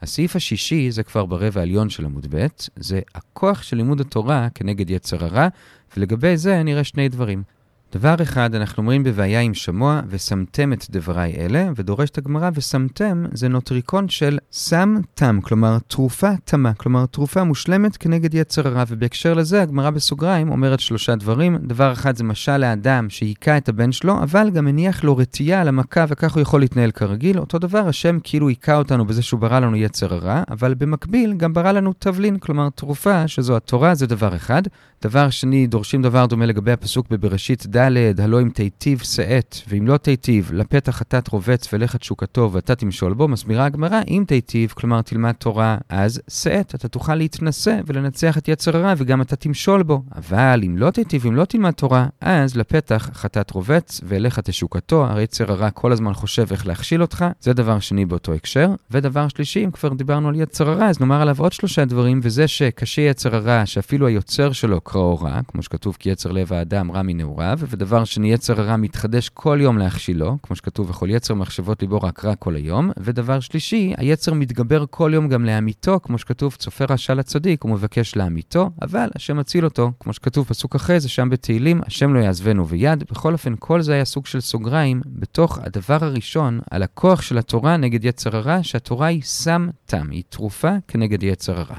הסעיף 0.02 0.36
השישי 0.36 0.90
זה 0.90 1.02
כבר 1.02 1.26
ברבע 1.26 1.60
העליון 1.60 1.90
של 1.90 2.04
עמוד 2.04 2.26
ב', 2.30 2.46
זה 2.76 3.00
הכוח 3.14 3.62
של 3.62 3.76
לימוד 3.76 4.00
התורה 4.00 4.48
כנגד 4.54 4.90
יצר 4.90 5.24
הרע, 5.24 5.48
ולגבי 5.96 6.36
זה 6.36 6.62
נראה 6.62 6.84
שני 6.84 7.08
דברים. 7.08 7.42
דבר 7.92 8.14
אחד, 8.22 8.54
אנחנו 8.54 8.80
אומרים 8.80 9.02
בבעיה 9.02 9.40
עם 9.40 9.54
שמוע, 9.54 10.00
ושמתם 10.08 10.72
את 10.72 10.86
דבריי 10.90 11.34
אלה, 11.36 11.68
ודורשת 11.76 12.18
הגמרא, 12.18 12.50
ושמתם 12.54 13.24
זה 13.32 13.48
נוטריקון 13.48 14.08
של 14.08 14.38
סם 14.52 14.96
תם, 15.14 15.38
כלומר 15.42 15.78
תרופה 15.86 16.30
תמה, 16.44 16.74
כלומר 16.74 17.06
תרופה 17.06 17.44
מושלמת 17.44 17.96
כנגד 17.96 18.34
יצר 18.34 18.68
הרע, 18.68 18.84
ובהקשר 18.88 19.34
לזה 19.34 19.62
הגמרא 19.62 19.90
בסוגריים 19.90 20.50
אומרת 20.50 20.80
שלושה 20.80 21.14
דברים. 21.14 21.56
דבר 21.56 21.92
אחד 21.92 22.16
זה 22.16 22.24
משל 22.24 22.56
לאדם 22.56 23.10
שהיכה 23.10 23.56
את 23.56 23.68
הבן 23.68 23.92
שלו, 23.92 24.22
אבל 24.22 24.50
גם 24.50 24.66
הניח 24.66 25.04
לו 25.04 25.16
רתיעה 25.16 25.60
על 25.60 25.68
המכה, 25.68 26.04
וכך 26.08 26.34
הוא 26.34 26.40
יכול 26.40 26.60
להתנהל 26.60 26.90
כרגיל. 26.90 27.38
אותו 27.38 27.58
דבר, 27.58 27.88
השם 27.88 28.18
כאילו 28.24 28.48
היכה 28.48 28.76
אותנו 28.76 29.04
בזה 29.04 29.22
שהוא 29.22 29.40
ברא 29.40 29.58
לנו 29.58 29.76
יצר 29.76 30.14
הרע, 30.14 30.42
אבל 30.50 30.74
במקביל 30.74 31.34
גם 31.34 31.52
ברא 31.52 31.72
לנו 31.72 31.92
תבלין, 31.98 32.38
כלומר 32.38 32.68
תרופה, 32.70 33.28
שזו 33.28 33.56
התורה, 33.56 33.94
זה 33.94 34.06
דבר 34.06 34.36
אחד. 34.36 34.62
דבר 35.02 35.30
שני, 35.30 35.66
דורשים 35.66 36.02
דבר 36.02 36.26
דומה 36.26 36.46
לגבי 36.46 36.72
הפסוק 36.72 37.06
בבראשית 37.10 37.66
ד', 37.78 38.20
הלא 38.20 38.42
אם 38.42 38.48
תיטיב 38.48 38.98
שאת, 38.98 39.56
ואם 39.68 39.86
לא 39.86 39.96
תיטיב, 39.96 40.50
לפתח 40.52 40.92
חטאת 40.92 41.28
רובץ 41.28 41.68
ולך 41.72 41.94
את 41.94 42.02
שוקתו 42.02 42.50
ואתה 42.52 42.74
תמשול 42.74 43.14
בו, 43.14 43.28
מסבירה 43.28 43.64
הגמרא, 43.64 44.00
אם 44.08 44.24
תיטיב, 44.26 44.70
כלומר 44.70 45.02
תלמד 45.02 45.32
תורה, 45.32 45.78
אז 45.88 46.20
שאת, 46.28 46.74
אתה 46.74 46.88
תוכל 46.88 47.14
להתנשא 47.14 47.80
ולנצח 47.86 48.38
את 48.38 48.48
יצר 48.48 48.76
הרע 48.76 48.94
וגם 48.96 49.22
אתה 49.22 49.36
תמשול 49.36 49.82
בו. 49.82 50.02
אבל 50.16 50.60
אם 50.66 50.78
לא 50.78 50.90
תיטיב, 50.90 51.26
אם 51.26 51.36
לא 51.36 51.44
תלמד 51.44 51.70
תורה, 51.70 52.06
אז 52.20 52.56
לפתח 52.56 53.10
חטאת 53.14 53.50
רובץ 53.50 54.00
ולך 54.04 54.38
את 54.38 54.52
שוקתו, 54.52 55.04
הרי 55.06 55.22
יצר 55.22 55.52
הרע 55.52 55.70
כל 55.70 55.92
הזמן 55.92 56.14
חושב 56.14 56.46
איך 56.50 56.66
להכשיל 56.66 57.02
אותך, 57.02 57.24
זה 57.40 57.52
דבר 57.52 57.78
שני 57.78 58.06
באותו 58.06 58.32
הקשר. 58.32 58.70
ודבר 58.90 59.28
שלישי, 59.28 59.64
אם 59.64 59.70
כבר 59.70 59.94
דיברנו 59.94 60.28
על 60.28 60.40
יצר 60.40 60.70
הרע, 60.70 60.86
אז 60.86 61.00
נאמר 61.00 61.22
עליו 61.22 61.36
עוד 61.38 61.52
שלושה 61.52 61.84
דברים, 61.84 62.20
וזה 62.22 62.48
שקשה 62.48 63.02
יצר 63.02 63.36
הרע, 63.36 63.66
שאפילו 63.66 64.06
היוצר 64.06 64.52
שלו 64.52 64.80
קראו 64.80 65.18
רע, 65.20 65.40
כמו 65.48 65.62
שכתוב 65.62 65.96
כי 65.98 66.10
יצר 66.10 66.32
לב 66.32 66.52
האדם 66.52 66.92
רע 66.92 67.02
מנעוריו, 67.02 67.58
ודבר 67.70 68.04
שני, 68.04 68.32
יצר 68.32 68.60
הרע 68.60 68.76
מתחדש 68.76 69.28
כל 69.28 69.58
יום 69.60 69.78
להכשילו, 69.78 70.38
כמו 70.42 70.56
שכתוב, 70.56 70.90
וכל 70.90 71.10
יצר 71.10 71.34
מחשבות 71.34 71.82
ליבו 71.82 71.98
רק 72.02 72.24
רע 72.24 72.34
כל 72.34 72.54
היום, 72.54 72.90
ודבר 73.00 73.40
שלישי, 73.40 73.94
היצר 73.96 74.34
מתגבר 74.34 74.84
כל 74.90 75.10
יום 75.14 75.28
גם 75.28 75.44
להמיתו, 75.44 76.00
כמו 76.02 76.18
שכתוב, 76.18 76.54
צופה 76.54 76.84
רשע 76.88 77.14
לצדיק, 77.14 77.62
הוא 77.62 77.72
מבקש 77.72 78.16
להמיתו, 78.16 78.70
אבל 78.82 79.08
השם 79.14 79.36
מציל 79.36 79.64
אותו, 79.64 79.92
כמו 80.00 80.12
שכתוב 80.12 80.46
פסוק 80.46 80.74
אחרי 80.74 81.00
זה, 81.00 81.08
שם 81.08 81.28
בתהילים, 81.30 81.80
השם 81.86 82.14
לא 82.14 82.18
יעזבנו 82.18 82.64
ביד. 82.64 83.04
בכל 83.10 83.32
אופן, 83.32 83.54
כל 83.58 83.82
זה 83.82 83.92
היה 83.92 84.04
סוג 84.04 84.26
של 84.26 84.40
סוגריים, 84.40 85.00
בתוך 85.06 85.58
הדבר 85.62 85.98
הראשון, 86.00 86.60
על 86.70 86.82
הכוח 86.82 87.22
של 87.22 87.38
התורה 87.38 87.76
נגד 87.76 88.04
יצר 88.04 88.36
הרע, 88.36 88.58
שהתורה 88.62 89.06
היא 89.06 89.22
סם 89.22 89.68
תם, 89.86 90.10
היא 90.10 90.22
תרופה 90.28 90.72
כנגד 90.88 91.22
יצר 91.22 91.58
הרע. 91.60 91.76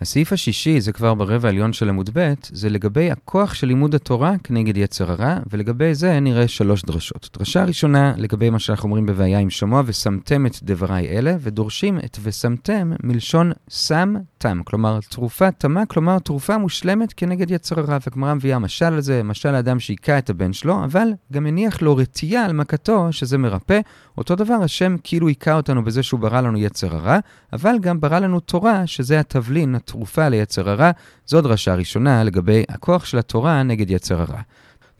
הסעיף 0.00 0.32
השישי, 0.32 0.80
זה 0.80 0.92
כבר 0.92 1.14
ברבע 1.14 1.48
העליון 1.48 1.72
של 1.72 1.88
עמוד 1.88 2.10
ב', 2.12 2.34
זה 2.48 2.68
לגבי 2.68 3.10
הכוח 3.10 3.54
של 3.54 3.66
לימוד 3.66 3.94
התורה 3.94 4.34
כנגד 4.44 4.76
יצר 4.76 5.12
הרע, 5.12 5.36
ולגבי 5.50 5.94
זה 5.94 6.20
נראה 6.20 6.48
שלוש 6.48 6.82
דרשות. 6.82 7.28
דרשה 7.38 7.64
ראשונה, 7.64 8.14
לגבי 8.16 8.50
מה 8.50 8.58
שאנחנו 8.58 8.86
אומרים 8.86 9.06
בבעיה 9.06 9.38
עם 9.38 9.50
שמוע, 9.50 9.82
ושמתם 9.86 10.46
את 10.46 10.56
דבריי 10.62 11.08
אלה, 11.08 11.36
ודורשים 11.40 11.98
את 11.98 12.18
ושמתם 12.22 12.92
מלשון 13.02 13.52
שם 13.68 14.14
תם, 14.40 14.60
כלומר 14.64 14.98
תרופה 15.10 15.50
תמה, 15.50 15.86
כלומר 15.86 16.18
תרופה 16.18 16.58
מושלמת 16.58 17.12
כנגד 17.16 17.50
יצר 17.50 17.80
הרע. 17.80 17.98
והגמרא 18.06 18.34
מביאה 18.34 18.58
משל 18.58 18.84
על 18.84 19.00
זה, 19.00 19.22
משל 19.22 19.54
האדם 19.54 19.80
שהיכה 19.80 20.18
את 20.18 20.30
הבן 20.30 20.52
שלו, 20.52 20.84
אבל 20.84 21.08
גם 21.32 21.46
הניח 21.46 21.82
לו 21.82 21.96
רתיעה 21.96 22.44
על 22.44 22.52
מכתו, 22.52 23.12
שזה 23.12 23.38
מרפא. 23.38 23.80
אותו 24.18 24.36
דבר, 24.36 24.54
השם 24.54 24.96
כאילו 25.04 25.28
היכה 25.28 25.54
אותנו 25.54 25.84
בזה 25.84 26.02
שהוא 26.02 26.20
ברא 26.20 26.40
לנו 26.40 26.58
יצר 26.58 26.96
הרע, 26.96 27.18
אבל 27.52 27.78
גם 27.80 28.00
ברא 28.00 28.18
לנו 28.18 28.40
תורה, 28.40 28.86
שזה 28.86 29.20
התבלין, 29.20 29.74
התרופה 29.74 30.28
ליצר 30.28 30.70
הרע. 30.70 30.90
זו 31.26 31.40
דרשה 31.40 31.74
ראשונה 31.74 32.24
לגבי 32.24 32.64
הכוח 32.68 33.04
של 33.04 33.18
התורה 33.18 33.62
נגד 33.62 33.90
יצר 33.90 34.20
הרע. 34.20 34.40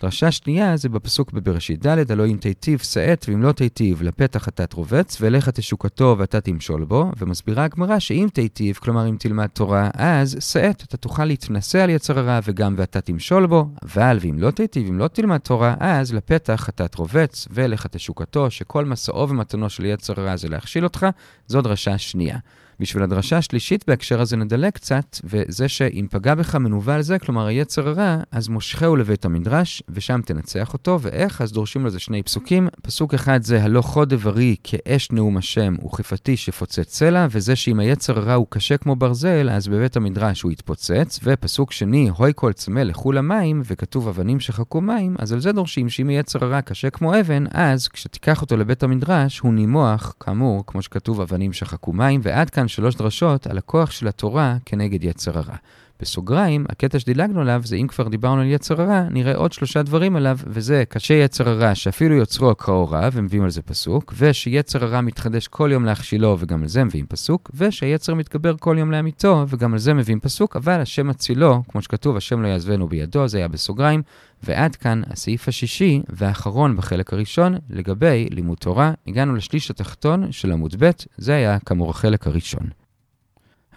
דרשה 0.00 0.30
שנייה 0.30 0.76
זה 0.76 0.88
בפסוק 0.88 1.32
בבראשית 1.32 1.86
ד', 1.86 2.12
הלא 2.12 2.26
אם 2.26 2.36
תיטיב 2.40 2.78
שאת 2.78 3.26
ואם 3.28 3.42
לא 3.42 3.52
תיטיב 3.52 4.02
לפתח 4.02 4.48
אתה 4.48 4.66
תרובץ, 4.66 5.16
ואליך 5.20 5.48
תשוקתו 5.48 6.16
ואתה 6.18 6.40
תמשול 6.40 6.84
בו, 6.84 7.10
ומסבירה 7.18 7.64
הגמרא 7.64 7.98
שאם 7.98 8.28
תיטיב, 8.32 8.76
כלומר 8.76 9.08
אם 9.08 9.16
תלמד 9.18 9.46
תורה, 9.46 9.90
אז 9.94 10.36
שאת, 10.40 10.82
אתה 10.82 10.96
תוכל 10.96 11.24
להתנשא 11.24 11.78
על 11.78 11.90
יצר 11.90 12.18
הרע 12.18 12.40
וגם 12.44 12.74
ואתה 12.78 13.00
תמשול 13.00 13.46
בו, 13.46 13.68
אבל 13.82 14.18
ואם 14.20 14.38
לא 14.38 14.50
תיטיב, 14.50 14.88
אם 14.88 14.98
לא 14.98 15.08
תלמד 15.08 15.38
תורה, 15.38 15.74
אז 15.80 16.14
לפתח 16.14 16.68
אתה 16.68 16.88
תרובץ, 16.88 17.48
ואליך 17.50 17.86
תשוקתו, 17.86 18.50
שכל 18.50 18.84
מסעו 18.84 19.28
ומתנו 19.28 19.70
של 19.70 19.84
יצר 19.84 20.20
הרע 20.20 20.36
זה 20.36 20.48
להכשיל 20.48 20.84
אותך, 20.84 21.06
זו 21.46 21.62
דרשה 21.62 21.98
שנייה. 21.98 22.38
בשביל 22.80 23.02
הדרשה 23.02 23.38
השלישית 23.38 23.84
בהקשר 23.86 24.20
הזה 24.20 24.36
נדלג 24.36 24.72
קצת, 24.72 25.16
וזה 25.24 25.68
שאם 25.68 26.06
פגע 26.10 26.34
בך 26.34 26.54
מנוול 26.54 27.02
זה, 27.02 27.18
כלומר 27.18 27.46
היצר 27.46 27.88
הרע, 27.88 28.16
אז 28.32 28.48
מושכהו 28.48 28.96
לבית 28.96 29.24
המדרש, 29.24 29.82
ושם 29.88 30.20
תנצח 30.24 30.72
אותו, 30.72 30.98
ואיך? 31.00 31.40
אז 31.40 31.52
דורשים 31.52 31.86
לזה 31.86 31.98
שני 31.98 32.22
פסוקים. 32.22 32.68
פסוק 32.82 33.14
אחד 33.14 33.42
זה 33.42 33.62
הלא 33.62 33.82
חוד 33.82 34.14
דברי 34.14 34.56
כאש 34.64 35.12
נאום 35.12 35.36
השם 35.36 35.74
וכפתי 35.86 36.36
שפוצץ 36.36 36.94
סלע, 36.94 37.26
וזה 37.30 37.56
שאם 37.56 37.80
היצר 37.80 38.18
הרע 38.18 38.34
הוא 38.34 38.46
קשה 38.50 38.76
כמו 38.76 38.96
ברזל, 38.96 39.50
אז 39.50 39.68
בבית 39.68 39.96
המדרש 39.96 40.42
הוא 40.42 40.52
יתפוצץ. 40.52 41.20
ופסוק 41.22 41.72
שני, 41.72 42.10
הוי 42.16 42.32
כל 42.34 42.52
צמא 42.52 42.80
לכו 42.80 43.12
למים, 43.12 43.62
וכתוב 43.64 44.08
אבנים 44.08 44.40
שחקו 44.40 44.80
מים, 44.80 45.16
אז 45.18 45.32
על 45.32 45.40
זה 45.40 45.52
דורשים 45.52 45.88
שאם 45.88 46.08
היצר 46.08 46.44
הרע 46.44 46.60
קשה 46.60 46.90
כמו 46.90 47.20
אבן, 47.20 47.44
אז 47.50 47.88
כשתיקח 47.88 48.42
אותו 48.42 48.56
לבית 48.56 48.82
המדרש, 48.82 49.38
הוא 49.38 49.54
נימוח, 49.54 50.14
כאמור, 50.20 50.64
כמו 50.66 50.82
שכתוב 50.82 51.20
אבנים 51.20 51.52
שחקו 51.52 51.92
מים, 51.92 52.20
ועד 52.24 52.50
כאן 52.50 52.68
שלוש 52.70 52.94
דרשות 52.94 53.46
על 53.46 53.58
הכוח 53.58 53.90
של 53.90 54.08
התורה 54.08 54.56
כנגד 54.66 55.04
יצר 55.04 55.38
הרע. 55.38 55.56
בסוגריים, 56.00 56.64
הקטע 56.68 56.98
שדילגנו 56.98 57.40
עליו 57.40 57.62
זה 57.64 57.76
אם 57.76 57.86
כבר 57.86 58.08
דיברנו 58.08 58.40
על 58.40 58.46
יצר 58.46 58.82
הרע, 58.82 59.02
נראה 59.10 59.34
עוד 59.36 59.52
שלושה 59.52 59.82
דברים 59.82 60.16
עליו, 60.16 60.38
וזה 60.46 60.84
קשה 60.88 61.14
יצר 61.14 61.48
הרע 61.48 61.74
שאפילו 61.74 62.14
יוצרו 62.14 62.50
הקראו 62.50 62.90
רע, 62.90 63.08
ומביאים 63.12 63.44
על 63.44 63.50
זה 63.50 63.62
פסוק, 63.62 64.14
ושיצר 64.16 64.84
הרע 64.84 65.00
מתחדש 65.00 65.48
כל 65.48 65.70
יום 65.72 65.84
להכשילו, 65.84 66.36
וגם 66.38 66.62
על 66.62 66.68
זה 66.68 66.84
מביאים 66.84 67.06
פסוק, 67.06 67.50
ושהיצר 67.54 68.14
מתגבר 68.14 68.54
כל 68.60 68.76
יום 68.78 68.90
לאמיתו, 68.90 69.44
וגם 69.48 69.72
על 69.72 69.78
זה 69.78 69.94
מביאים 69.94 70.20
פסוק, 70.20 70.56
אבל 70.56 70.80
השם 70.80 71.06
מצילו, 71.06 71.62
כמו 71.68 71.82
שכתוב, 71.82 72.16
השם 72.16 72.42
לא 72.42 72.48
יעזבנו 72.48 72.88
בידו, 72.88 73.28
זה 73.28 73.38
היה 73.38 73.48
בסוגריים, 73.48 74.02
ועד 74.42 74.76
כאן 74.76 75.02
הסעיף 75.06 75.48
השישי 75.48 76.02
והאחרון 76.08 76.76
בחלק 76.76 77.12
הראשון 77.12 77.56
לגבי 77.70 78.28
לימוד 78.30 78.58
תורה. 78.58 78.92
הגענו 79.06 79.34
לשליש 79.34 79.70
התחתון 79.70 80.32
של 80.32 80.52
עמוד 80.52 80.74
ב', 80.78 80.90
זה 81.16 81.34
היה 81.34 81.58
כאמור 81.58 81.90
החלק 81.90 82.26
הראשון. 82.26 82.79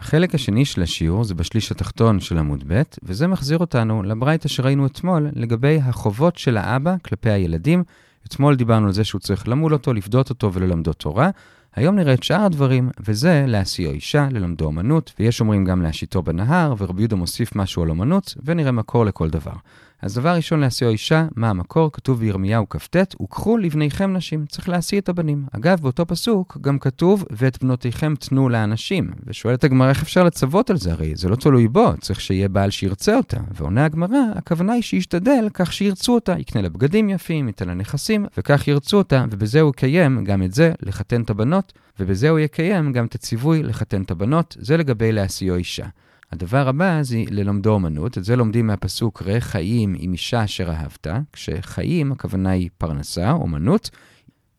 החלק 0.04 0.36
השני 0.36 0.66
של 0.66 0.82
השיעור 0.82 1.24
זה 1.24 1.36
בשליש 1.36 1.72
התחתון 1.72 2.20
של 2.20 2.38
עמוד 2.38 2.64
ב', 2.68 2.82
וזה 3.04 3.28
מחזיר 3.28 3.58
אותנו 3.58 4.04
לברייתא 4.04 4.48
שראינו 4.48 4.86
אתמול 4.86 5.28
לגבי 5.34 5.80
החובות 5.84 6.38
של 6.38 6.58
האבא 6.58 6.96
כלפי 7.06 7.30
הילדים. 7.30 7.84
אתמול 8.28 8.56
דיברנו 8.56 8.88
על 8.88 8.94
זה 8.94 9.04
שהוא 9.04 9.22
צריך 9.22 9.48
למול 9.48 9.74
אותו, 9.74 9.94
לפדות 9.94 10.30
אותו 10.30 10.54
וללמדו 10.54 10.94
תורה. 10.94 11.30
היום 11.76 11.96
נראה 11.96 12.14
את 12.14 12.24
שאר 12.24 12.42
הדברים, 12.42 12.90
וזה 13.08 13.46
להשיאו 13.48 13.92
אישה, 13.92 14.28
ללמדו 14.32 14.66
אומנות, 14.66 15.14
ויש 15.20 15.42
אומרים 15.42 15.66
גם 15.66 15.82
להשיתו 15.82 16.24
בנהר, 16.24 16.74
ורבי 16.78 17.02
יהודה 17.02 17.16
מוסיף 17.16 17.56
משהו 17.56 17.84
על 17.84 17.90
אומנות, 17.90 18.36
ונראה 18.46 18.72
מקור 18.72 19.06
לכל 19.06 19.30
דבר. 19.30 19.56
אז 20.04 20.14
דבר 20.16 20.36
ראשון 20.36 20.60
להשיאו 20.60 20.90
אישה, 20.90 21.28
מה 21.36 21.50
המקור? 21.50 21.92
כתוב 21.92 22.20
בירמיהו 22.20 22.70
כ"ט, 22.70 22.96
וקחו 23.22 23.58
לבניכם 23.58 24.14
נשים. 24.14 24.46
צריך 24.46 24.70
להשיא 24.70 25.00
את 25.00 25.10
הבנים. 25.10 25.46
אגב, 25.52 25.80
באותו 25.82 26.06
פסוק 26.06 26.58
גם 26.62 26.80
כתוב, 26.80 27.26
ואת 27.32 27.64
בנותיכם 27.64 28.14
תנו 28.16 28.50
לאנשים. 28.50 29.12
ושואלת 29.26 29.64
הגמרא, 29.64 29.90
איך 29.90 30.02
אפשר 30.02 30.24
לצוות 30.24 30.70
על 30.70 30.78
זה? 30.78 30.92
הרי 30.92 31.16
זה 31.16 31.30
לא 31.30 31.36
תלוי 31.36 31.68
בו, 31.68 31.94
צריך 32.02 32.22
שיהיה 32.22 32.50
בעל 32.50 32.70
שירצה 32.70 33.18
אותה. 33.18 33.38
ועונה 33.52 33.86
הגמרא, 33.86 34.20
הכוונה 34.36 34.74
היא 34.74 34.82
שישתדל 34.82 35.48
כך 35.54 35.74
שירצו 35.74 36.16
אותה. 36.16 36.40
יקנה 36.40 36.62
לה 36.62 36.70
בגדים 36.70 37.10
יפים, 37.10 37.48
ייתן 37.48 37.68
לה 37.68 37.74
נכסים, 37.74 38.26
וכך 38.38 38.68
ירצו 38.68 38.98
אותה, 38.98 39.26
ובזה 39.32 39.62
הוא 39.62 39.70
יקיים 39.70 40.24
גם 40.24 40.44
את 40.44 40.54
זה, 40.54 40.72
לחתן 40.82 41.22
את 41.22 41.30
הבנות, 41.30 41.74
ובזה 42.00 42.30
הוא 42.30 42.40
יקיים 42.40 42.92
גם 42.92 43.06
את 43.06 43.16
הציווי 43.16 43.64
לחתן 43.64 44.02
את 44.02 44.12
הבנות. 44.12 44.58
זה 44.60 44.78
לגבי 44.78 45.12
להשיאו 45.12 45.56
אישה. 45.56 45.86
הדבר 46.34 46.68
הבא 46.68 47.00
זה 47.02 47.24
ללמדו 47.32 47.74
אומנות, 47.74 48.18
את 48.18 48.24
זה 48.24 48.36
לומדים 48.36 48.68
מהפסוק 48.68 49.22
ראה 49.22 49.42
חיים 49.42 49.96
עם 49.98 50.14
אישה 50.14 50.44
אשר 50.44 50.70
אהבת, 50.70 51.08
כשחיים 51.34 52.12
הכוונה 52.12 52.50
היא 52.50 52.70
פרנסה, 52.78 53.32
אומנות. 53.32 53.90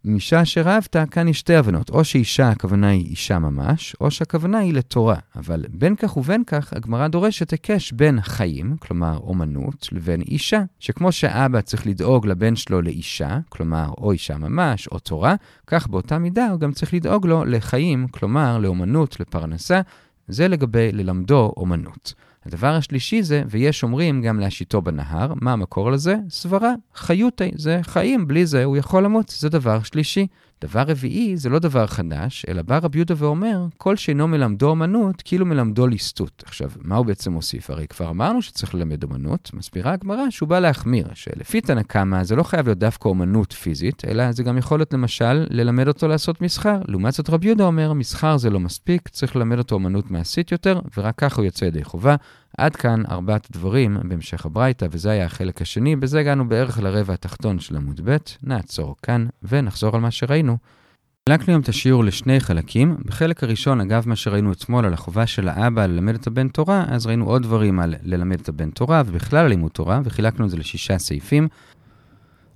עם 0.04 0.14
אישה 0.14 0.43
אשר 0.43 0.69
אהבת, 0.69 0.97
כאן 1.11 1.28
יש 1.28 1.38
שתי 1.38 1.54
הבנות, 1.54 1.90
או 1.90 2.04
שאישה 2.04 2.49
הכוונה 2.49 2.88
היא 2.88 3.07
אישה 3.07 3.38
ממש, 3.38 3.97
או 4.00 4.11
שהכוונה 4.11 4.59
היא 4.59 4.75
לתורה. 4.75 5.16
אבל 5.37 5.64
בין 5.69 5.97
כך 5.97 6.16
ובין 6.16 6.45
כך, 6.45 6.73
הגמרא 6.73 7.09
דורשת 7.09 7.50
היקש 7.50 7.93
בין 7.93 8.21
חיים, 8.21 8.76
כלומר 8.76 9.19
אומנות, 9.19 9.88
לבין 9.93 10.21
אישה, 10.21 10.62
שכמו 10.78 11.12
שאבא 11.12 11.61
צריך 11.61 11.87
לדאוג 11.87 12.26
לבן 12.26 12.57
שלו 12.57 12.83
לאישה, 12.83 13.38
כלומר 13.49 13.88
או 13.99 14.12
אישה 14.12 14.38
ממש, 14.38 14.88
או 14.88 14.99
תורה, 14.99 15.35
כך 15.66 15.87
באותה 15.87 16.19
מידה 16.19 16.50
הוא 16.50 16.61
גם 16.61 16.73
צריך 16.73 16.95
לדאוג 16.95 17.26
לו 17.26 17.45
לחיים, 17.45 18.09
כלומר 18.09 18.59
לאומנות, 18.59 19.21
לפרנסה, 19.21 19.81
זה 20.28 20.49
לגבי 20.49 20.93
ללמדו 20.93 21.52
אומנות. 21.57 22.14
הדבר 22.46 22.74
השלישי 22.74 23.22
זה, 23.22 23.42
ויש 23.46 23.82
אומרים 23.82 24.22
גם 24.22 24.40
להשיתו 24.40 24.82
בנהר, 24.82 25.32
מה 25.40 25.52
המקור 25.52 25.90
לזה? 25.90 26.16
סברה, 26.30 26.72
חיותי, 26.94 27.50
זה 27.54 27.80
חיים, 27.82 28.26
בלי 28.26 28.46
זה 28.46 28.64
הוא 28.64 28.76
יכול 28.76 29.04
למות, 29.04 29.28
זה 29.28 29.48
דבר 29.48 29.82
שלישי. 29.82 30.26
דבר 30.64 30.82
רביעי, 30.86 31.36
זה 31.36 31.48
לא 31.48 31.58
דבר 31.58 31.86
חדש, 31.86 32.44
אלא 32.48 32.62
בא 32.62 32.78
רבי 32.82 32.98
יהודה 32.98 33.14
ואומר, 33.18 33.66
כל 33.76 33.96
שאינו 33.96 34.28
מלמדו 34.28 34.72
אמנות, 34.72 35.22
כאילו 35.24 35.46
מלמדו 35.46 35.86
ליסטות. 35.86 36.42
עכשיו, 36.46 36.70
מה 36.80 36.96
הוא 36.96 37.06
בעצם 37.06 37.32
מוסיף? 37.32 37.70
הרי 37.70 37.86
כבר 37.86 38.10
אמרנו 38.10 38.42
שצריך 38.42 38.74
ללמד 38.74 39.04
אמנות, 39.04 39.50
מסבירה 39.54 39.92
הגמרא 39.92 40.30
שהוא 40.30 40.48
בא 40.48 40.58
להחמיר, 40.58 41.08
שלפי 41.14 41.60
תנא 41.60 41.82
קמא 41.82 42.24
זה 42.24 42.36
לא 42.36 42.42
חייב 42.42 42.66
להיות 42.66 42.78
דווקא 42.78 43.08
אומנות 43.08 43.52
פיזית, 43.52 44.02
אלא 44.04 44.32
זה 44.32 44.42
גם 44.42 44.58
יכול 44.58 44.78
להיות 44.78 44.92
למשל 44.92 45.46
ללמד 45.50 45.88
אותו 45.88 46.08
לעשות 46.08 46.40
מסחר. 46.40 46.78
לעומת 46.88 47.12
זאת 47.12 47.30
רבי 47.30 47.46
יהודה 47.46 47.64
אומר, 47.64 47.92
מסחר 47.92 48.36
זה 48.36 48.50
לא 48.50 48.60
מספיק, 48.60 49.08
צריך 49.08 49.36
ללמד 49.36 49.58
אותו 49.58 49.76
אמנות 49.76 50.10
מעשית 50.10 50.52
יותר, 50.52 50.80
ורק 50.96 51.14
ככה 51.18 51.36
הוא 51.36 51.44
יוצא 51.44 51.64
ידי 51.64 51.84
חובה. 51.84 52.16
עד 52.59 52.76
כאן 52.76 53.03
ארבעת 53.11 53.47
הדברים 53.50 53.97
בהמשך 54.03 54.47
הברייתא, 54.47 54.87
וזה 54.91 55.11
היה 55.11 55.26
החלק 55.26 55.62
השני. 55.62 55.97
בזה 55.97 56.21
הגענו 56.21 56.49
בערך 56.49 56.79
לרבע 56.79 57.14
התחתון 57.14 57.59
של 57.59 57.76
עמוד 57.76 58.00
ב', 58.05 58.17
נעצור 58.43 58.97
כאן 59.03 59.26
ונחזור 59.43 59.95
על 59.95 60.00
מה 60.00 60.11
שראינו. 60.11 60.57
חילקנו 61.29 61.53
היום 61.53 61.62
את 61.62 61.69
השיעור 61.69 62.05
לשני 62.05 62.41
חלקים. 62.41 62.97
בחלק 63.05 63.43
הראשון, 63.43 63.81
אגב 63.81 64.09
מה 64.09 64.17
שראינו 64.17 64.53
אתמול 64.53 64.85
על 64.85 64.95
החובה 64.95 65.26
של 65.26 65.49
האבא 65.49 65.87
ללמד 65.87 66.14
את 66.14 66.26
הבן 66.26 66.49
תורה, 66.49 66.85
אז 66.88 67.07
ראינו 67.07 67.25
עוד 67.25 67.43
דברים 67.43 67.81
על 67.81 67.95
ללמד 68.03 68.41
את 68.41 68.49
הבן 68.49 68.71
תורה 68.71 69.03
ובכלל 69.07 69.47
לימוד 69.47 69.71
תורה, 69.71 70.00
וחילקנו 70.05 70.45
את 70.45 70.50
זה 70.50 70.57
לשישה 70.57 70.99
סעיפים. 70.99 71.49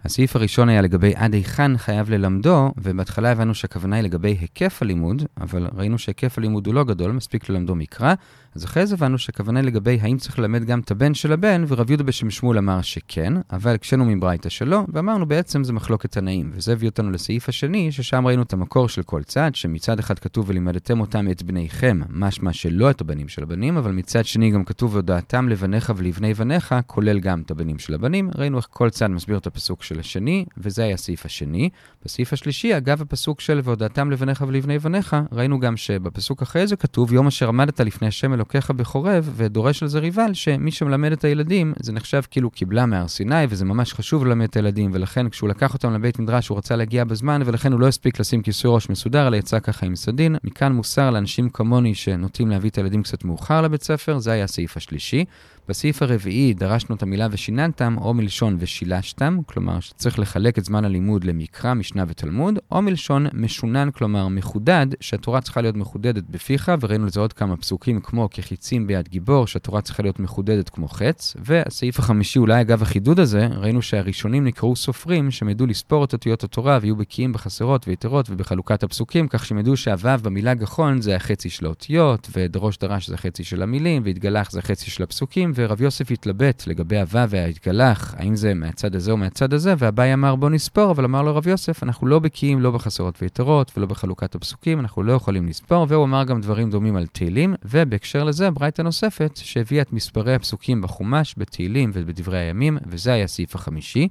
הסעיף 0.04 0.36
הראשון 0.36 0.68
היה 0.68 0.82
לגבי 0.82 1.12
עד 1.16 1.34
היכן 1.34 1.78
חייב 1.78 2.10
ללמדו, 2.10 2.72
ובהתחלה 2.76 3.32
הבנו 3.32 3.54
שהכוונה 3.54 3.96
היא 3.96 4.04
לגבי 4.04 4.36
היקף 4.40 4.82
הלימוד, 4.82 5.22
אבל 5.40 5.68
ראינו 5.74 5.98
שהיקף 5.98 6.38
הלימוד 6.38 6.66
הוא 6.66 6.74
לא 6.74 6.84
גדול, 6.84 7.12
מספיק 7.12 7.48
ללמדו 7.48 7.74
מקרא. 7.74 8.14
אז 8.54 8.64
אחרי 8.64 8.86
זה 8.86 8.94
הבנו 8.94 9.18
שהכוונה 9.18 9.62
לגבי 9.62 9.98
האם 10.02 10.18
צריך 10.18 10.38
ללמד 10.38 10.64
גם 10.64 10.80
את 10.80 10.90
הבן 10.90 11.14
של 11.14 11.32
הבן, 11.32 11.64
ורב 11.68 11.90
יהודה 11.90 12.04
בשם 12.04 12.30
שמואל 12.30 12.58
אמר 12.58 12.82
שכן, 12.82 13.32
אבל 13.50 13.74
הקשינו 13.74 14.04
מברייתא 14.04 14.48
שלא, 14.48 14.84
ואמרנו 14.92 15.26
בעצם 15.26 15.64
זה 15.64 15.72
מחלוקת 15.72 16.12
תנאים. 16.12 16.50
וזה 16.54 16.72
הביא 16.72 16.88
אותנו 16.88 17.10
לסעיף 17.10 17.48
השני, 17.48 17.92
ששם 17.92 18.26
ראינו 18.26 18.42
את 18.42 18.52
המקור 18.52 18.88
של 18.88 19.02
כל 19.02 19.22
צד, 19.22 19.50
שמצד 19.54 19.98
אחד 19.98 20.18
כתוב 20.18 20.48
ולימדתם 20.48 21.00
אותם 21.00 21.30
את 21.30 21.42
בניכם, 21.42 22.00
משמע 22.10 22.52
שלא 22.52 22.90
את 22.90 23.00
הבנים 23.00 23.28
של 23.28 23.42
הבנים, 23.42 23.76
אבל 23.76 23.92
מצד 23.92 24.24
שני 24.24 24.50
גם 24.50 24.64
כתוב 24.64 24.94
והודעתם 24.94 25.48
לבניך 25.48 25.92
ולבני 25.96 26.34
בניך, 26.34 26.74
כולל 26.86 27.20
גם 27.20 27.40
את 27.40 27.50
הבנים 27.50 27.78
של 27.78 27.94
הבנים. 27.94 28.30
ראינו 28.34 28.56
איך 28.56 28.66
כל 28.70 28.90
צד 28.90 29.06
מסביר 29.06 29.38
את 29.38 29.46
הפסוק 29.46 29.82
של 29.82 30.00
השני, 30.00 30.44
וזה 30.56 30.82
היה 30.82 30.94
הסעיף 30.94 31.26
השני. 31.26 31.70
בסעיף 32.04 32.32
השלישי, 32.32 32.76
אגב 32.76 33.02
הפסוק 33.02 33.40
של 33.40 33.60
והודעתם 33.64 34.10
לבניך 34.10 34.44
ולבני 34.48 34.78
בניך, 34.78 35.16
ראינו 35.32 35.60
גם 35.60 35.76
שבפסוק 35.76 36.42
אחרי 36.42 36.66
זה 36.66 36.76
כתוב 36.76 37.12
יום 37.12 37.26
אשר 37.26 37.48
עמדת 37.48 37.80
לפני 37.80 38.08
השם 38.08 38.32
אלוקיך 38.38 38.70
בחורב, 38.70 39.32
ודורש 39.36 39.82
על 39.82 39.88
זה 39.88 39.98
ריבל, 39.98 40.34
שמי 40.34 40.70
שמלמד 40.70 41.12
את 41.12 41.24
הילדים, 41.24 41.72
זה 41.80 41.92
נחשב 41.92 42.22
כאילו 42.30 42.50
קיבלה 42.50 42.86
מהר 42.86 43.08
סיני, 43.08 43.44
וזה 43.48 43.64
ממש 43.64 43.94
חשוב 43.94 44.26
ללמד 44.26 44.44
את 44.44 44.56
הילדים, 44.56 44.90
ולכן 44.94 45.28
כשהוא 45.28 45.48
לקח 45.48 45.74
אותם 45.74 45.94
לבית 45.94 46.18
מדרש 46.18 46.48
הוא 46.48 46.58
רצה 46.58 46.76
להגיע 46.76 47.04
בזמן, 47.04 47.42
ולכן 47.44 47.72
הוא 47.72 47.80
לא 47.80 47.88
הספיק 47.88 48.20
לשים 48.20 48.42
כיסוי 48.42 48.70
ראש 48.74 48.90
מסודר, 48.90 49.26
אלא 49.26 49.36
יצא 49.36 49.60
ככה 49.60 49.86
עם 49.86 49.96
סדין. 49.96 50.36
מכאן 50.44 50.72
מוסר 50.72 51.10
לאנשים 51.10 51.50
כמוני 51.50 51.94
שנוטים 51.94 52.50
להביא 52.50 52.70
את 52.70 52.78
הילדים 52.78 53.02
קצת 53.02 53.24
מאוחר 53.24 53.62
לבית 53.62 53.82
ספר, 53.82 54.18
זה 54.18 54.32
היה 54.32 54.44
הסעיף 54.44 54.76
השלישי. 54.76 55.24
בסעיף 55.68 56.02
הרביעי 56.02 56.54
דרשנו 56.54 56.94
את 56.94 57.02
המילה 57.02 57.28
ושיננתם, 57.30 57.96
או 57.98 58.14
מלשון 58.14 58.56
ושילשתם, 58.58 59.38
כלומר 59.46 59.80
שצריך 59.80 60.18
לחלק 60.18 60.58
את 60.58 60.64
זמן 60.64 60.84
הלימוד 60.84 61.24
למקרא, 61.24 61.74
משנה 61.74 62.04
ותלמוד, 62.08 62.58
או 62.70 62.82
מלשון 62.82 63.26
משונן, 63.32 63.90
כלומר 63.90 64.28
מחודד, 64.28 64.86
שהתורה 65.00 65.40
צריכה 65.40 65.60
להיות 65.60 65.76
מחודדת 65.76 66.24
בפיך, 66.30 66.72
וראינו 66.80 67.06
לזה 67.06 67.20
עוד 67.20 67.32
כמה 67.32 67.56
פסוקים 67.56 68.00
כמו 68.00 68.28
כחיצים 68.30 68.86
ביד 68.86 69.08
גיבור, 69.08 69.46
שהתורה 69.46 69.80
צריכה 69.80 70.02
להיות 70.02 70.20
מחודדת 70.20 70.68
כמו 70.68 70.88
חץ. 70.88 71.36
והסעיף 71.44 71.98
החמישי, 71.98 72.38
אולי 72.38 72.60
אגב 72.60 72.82
החידוד 72.82 73.20
הזה, 73.20 73.46
ראינו 73.46 73.82
שהראשונים 73.82 74.44
נקראו 74.44 74.76
סופרים, 74.76 75.30
שהם 75.30 75.48
ידעו 75.48 75.66
לספור 75.66 76.04
את 76.04 76.12
אותיות 76.12 76.44
התורה 76.44 76.78
ויהיו 76.82 76.96
בקיאים 76.96 77.32
בחסרות 77.32 77.88
ויתרות 77.88 78.30
ובחלוקת 78.30 78.82
הפסוקים, 78.82 79.28
כך 79.28 79.46
שהם 79.46 79.58
ידעו 79.58 79.76
שהוו 79.76 80.18
במילה 80.22 80.54
גחון 80.54 81.00
זה 81.00 81.16
החצי 81.16 81.50
של 81.50 81.66
האותיות, 81.66 82.28
ודרוש 82.36 82.78
דרש 82.78 83.08
זה 83.08 83.14
החצי 83.14 83.44
של 83.44 83.62
המילים, 83.62 84.02
והתגלח 84.04 84.50
זה 84.50 84.58
החצי 84.58 84.90
של 84.90 85.02
הפסוקים, 85.02 85.52
ורב 85.58 85.80
יוסף 85.80 86.10
התלבט 86.10 86.66
לגבי 86.66 86.98
הוו 86.98 87.30
וההתגלח, 87.30 88.14
האם 88.18 88.36
זה 88.36 88.54
מהצד 88.54 88.94
הזה 88.94 89.12
או 89.12 89.16
מהצד 89.16 89.54
הזה, 89.54 89.74
ואביי 89.78 90.14
אמר 90.14 90.36
בוא 90.36 90.50
נספור, 90.50 90.90
אבל 90.90 91.04
אמר 91.04 91.22
לו 91.22 91.36
רב 91.36 91.46
יוסף, 91.46 91.82
אנחנו 91.82 92.06
לא 92.06 92.18
בקיאים 92.18 92.60
לא 92.60 92.70
בחסרות 92.70 93.22
ויתרות 93.22 93.72
ולא 93.76 93.86
בחלוקת 93.86 94.34
הפסוקים, 94.34 94.80
אנחנו 94.80 95.02
לא 95.02 95.12
יכולים 95.12 95.46
לספור, 95.46 95.86
והוא 95.88 96.04
אמר 96.04 96.24
גם 96.24 96.40
דברים 96.40 96.70
דומים 96.70 96.96
על 96.96 97.06
תהילים, 97.06 97.54
ובהקשר 97.64 98.24
לזה 98.24 98.50
ברייתא 98.50 98.82
נוספת, 98.82 99.36
שהביאה 99.36 99.82
את 99.82 99.92
מספרי 99.92 100.34
הפסוקים 100.34 100.82
בחומש, 100.82 101.34
בתהילים 101.38 101.90
ובדברי 101.94 102.38
הימים, 102.38 102.78
וזה 102.86 103.12
היה 103.12 103.24
הסעיף 103.24 103.54
החמישי. 103.54 104.08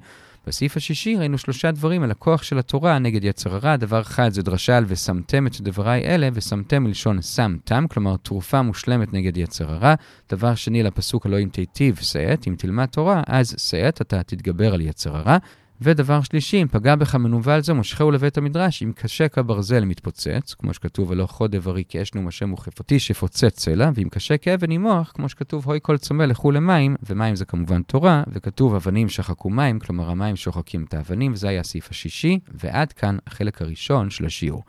בסעיף 0.48 0.76
השישי 0.76 1.16
ראינו 1.16 1.38
שלושה 1.38 1.70
דברים 1.70 2.02
על 2.02 2.10
הכוח 2.10 2.42
של 2.42 2.58
התורה 2.58 2.98
נגד 2.98 3.24
יצר 3.24 3.54
הרע. 3.54 3.76
דבר 3.76 4.00
אחד 4.00 4.28
זה 4.28 4.42
דרשה 4.42 4.76
על 4.76 4.84
ושמתם 4.88 5.46
את 5.46 5.60
דבריי 5.60 6.04
אלה, 6.04 6.28
ושמתם 6.32 6.82
מלשון 6.82 7.22
שמתם, 7.22 7.84
כלומר 7.90 8.16
תרופה 8.16 8.62
מושלמת 8.62 9.12
נגד 9.12 9.36
יצר 9.36 9.70
הרע. 9.70 9.94
דבר 10.32 10.54
שני 10.54 10.82
לפסוק 10.82 11.26
הלא 11.26 11.40
אם 11.40 11.48
תיטיב 11.52 11.98
שאת, 12.02 12.48
אם 12.48 12.54
תלמד 12.58 12.86
תורה, 12.86 13.22
אז 13.26 13.54
שאת, 13.58 14.00
אתה 14.00 14.22
תתגבר 14.22 14.74
על 14.74 14.80
יצר 14.80 15.16
הרע. 15.16 15.36
ודבר 15.80 16.22
שלישי, 16.22 16.62
אם 16.62 16.68
פגע 16.68 16.94
בך 16.94 17.14
מנוול 17.14 17.60
זה, 17.60 17.72
מושכהו 17.72 18.10
לבית 18.10 18.38
המדרש, 18.38 18.82
אם 18.82 18.92
קשה 18.96 19.28
כברזל 19.28 19.84
מתפוצץ, 19.84 20.54
כמו 20.58 20.74
שכתוב, 20.74 21.10
ולא 21.10 21.26
חוד 21.26 21.54
אברי 21.54 21.84
כי 21.88 22.02
אש 22.02 22.14
נאום 22.14 22.28
השם 22.28 22.52
וכפתי 22.52 22.98
שפוצץ 22.98 23.60
סלע, 23.60 23.90
ואם 23.94 24.08
קשה 24.08 24.36
כאבן 24.36 24.72
ימוח, 24.72 25.12
כמו 25.14 25.28
שכתוב, 25.28 25.66
הוי 25.66 25.78
כל 25.82 25.98
צמא 25.98 26.22
לכו 26.22 26.50
למים, 26.50 26.96
ומים 27.06 27.36
זה 27.36 27.44
כמובן 27.44 27.82
תורה, 27.82 28.22
וכתוב 28.32 28.74
אבנים 28.74 29.08
שחקו 29.08 29.50
מים, 29.50 29.78
כלומר 29.78 30.10
המים 30.10 30.36
שוחקים 30.36 30.84
את 30.88 30.94
האבנים, 30.94 31.32
וזה 31.32 31.48
היה 31.48 31.60
הסעיף 31.60 31.90
השישי, 31.90 32.38
ועד 32.54 32.92
כאן 32.92 33.16
החלק 33.26 33.62
הראשון 33.62 34.10
של 34.10 34.26
השיעור. 34.26 34.62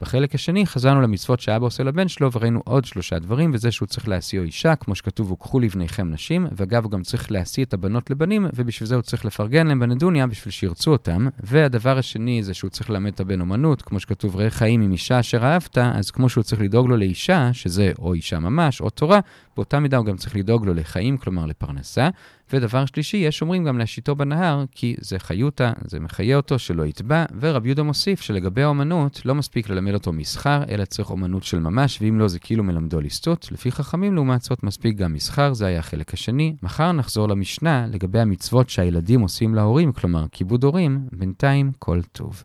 בחלק 0.00 0.34
השני 0.34 0.66
חזרנו 0.66 1.00
למצוות 1.00 1.40
שאבא 1.40 1.66
עושה 1.66 1.82
לבן 1.82 2.08
שלו 2.08 2.32
וראינו 2.32 2.60
עוד 2.64 2.84
שלושה 2.84 3.18
דברים, 3.18 3.50
וזה 3.54 3.70
שהוא 3.70 3.86
צריך 3.86 4.08
להשיאו 4.08 4.42
אישה, 4.42 4.76
כמו 4.76 4.94
שכתוב, 4.94 5.30
וקחו 5.32 5.60
לבניכם 5.60 6.10
נשים, 6.10 6.46
ואגב, 6.52 6.84
הוא 6.84 6.92
גם 6.92 7.02
צריך 7.02 7.32
להשיא 7.32 7.64
את 7.64 7.74
הבנות 7.74 8.10
לבנים, 8.10 8.46
ובשביל 8.54 8.86
זה 8.86 8.94
הוא 8.94 9.02
צריך 9.02 9.24
לפרגן 9.24 9.66
להם 9.66 9.80
בנדוניה 9.80 10.26
בשביל 10.26 10.52
שירצו 10.52 10.92
אותם. 10.92 11.28
והדבר 11.40 11.98
השני 11.98 12.42
זה 12.42 12.54
שהוא 12.54 12.70
צריך 12.70 12.90
ללמד 12.90 13.12
את 13.12 13.20
הבן 13.20 13.40
אומנות, 13.40 13.82
כמו 13.82 14.00
שכתוב, 14.00 14.36
ראה 14.36 14.50
חיים 14.50 14.80
עם 14.80 14.92
אישה 14.92 15.20
אשר 15.20 15.44
אהבת, 15.44 15.78
אז 15.78 16.10
כמו 16.10 16.28
שהוא 16.28 16.44
צריך 16.44 16.62
לדאוג 16.62 16.88
לו 16.88 16.96
לאישה, 16.96 17.50
שזה 17.52 17.92
או 17.98 18.14
אישה 18.14 18.38
ממש, 18.38 18.80
או 18.80 18.90
תורה, 18.90 19.20
באותה 19.56 19.80
מידה 19.80 19.96
הוא 19.96 20.06
גם 20.06 20.16
צריך 20.16 20.36
לדאוג 20.36 20.66
לו 20.66 20.74
לחיים, 20.74 21.18
כלומר 21.18 21.46
לפרנסה. 21.46 22.08
ודבר 22.52 22.86
שלישי, 22.86 23.16
יש 23.16 23.42
אומרים 23.42 23.64
גם 23.64 23.78
להשיתו 23.78 24.16
בנהר, 24.16 24.64
כי 24.72 24.94
זה 25.00 25.18
חיותה, 25.18 25.72
זה 25.84 26.00
מחיה 26.00 26.36
אותו 26.36 26.58
שלא 26.58 26.86
יטבע, 26.86 27.24
ורב 27.40 27.66
יהודה 27.66 27.82
מוסיף 27.82 28.20
שלגבי 28.20 28.62
האומנות, 28.62 29.20
לא 29.24 29.34
מספיק 29.34 29.68
ללמד 29.68 29.94
אותו 29.94 30.12
מסחר, 30.12 30.62
אלא 30.68 30.84
צריך 30.84 31.10
אומנות 31.10 31.44
של 31.44 31.58
ממש, 31.58 31.98
ואם 32.02 32.18
לא 32.18 32.28
זה 32.28 32.38
כאילו 32.38 32.64
מלמדו 32.64 33.00
לסטות. 33.00 33.48
לפי 33.52 33.72
חכמים 33.72 34.14
לעומת 34.14 34.42
זאת 34.42 34.62
מספיק 34.62 34.96
גם 34.96 35.12
מסחר, 35.12 35.52
זה 35.52 35.66
היה 35.66 35.78
החלק 35.78 36.14
השני. 36.14 36.56
מחר 36.62 36.92
נחזור 36.92 37.28
למשנה 37.28 37.86
לגבי 37.86 38.20
המצוות 38.20 38.70
שהילדים 38.70 39.20
עושים 39.20 39.54
להורים, 39.54 39.92
כלומר 39.92 40.26
כיבוד 40.32 40.64
הורים, 40.64 41.08
בינתיים 41.12 41.72
כל 41.78 42.00
טוב. 42.12 42.42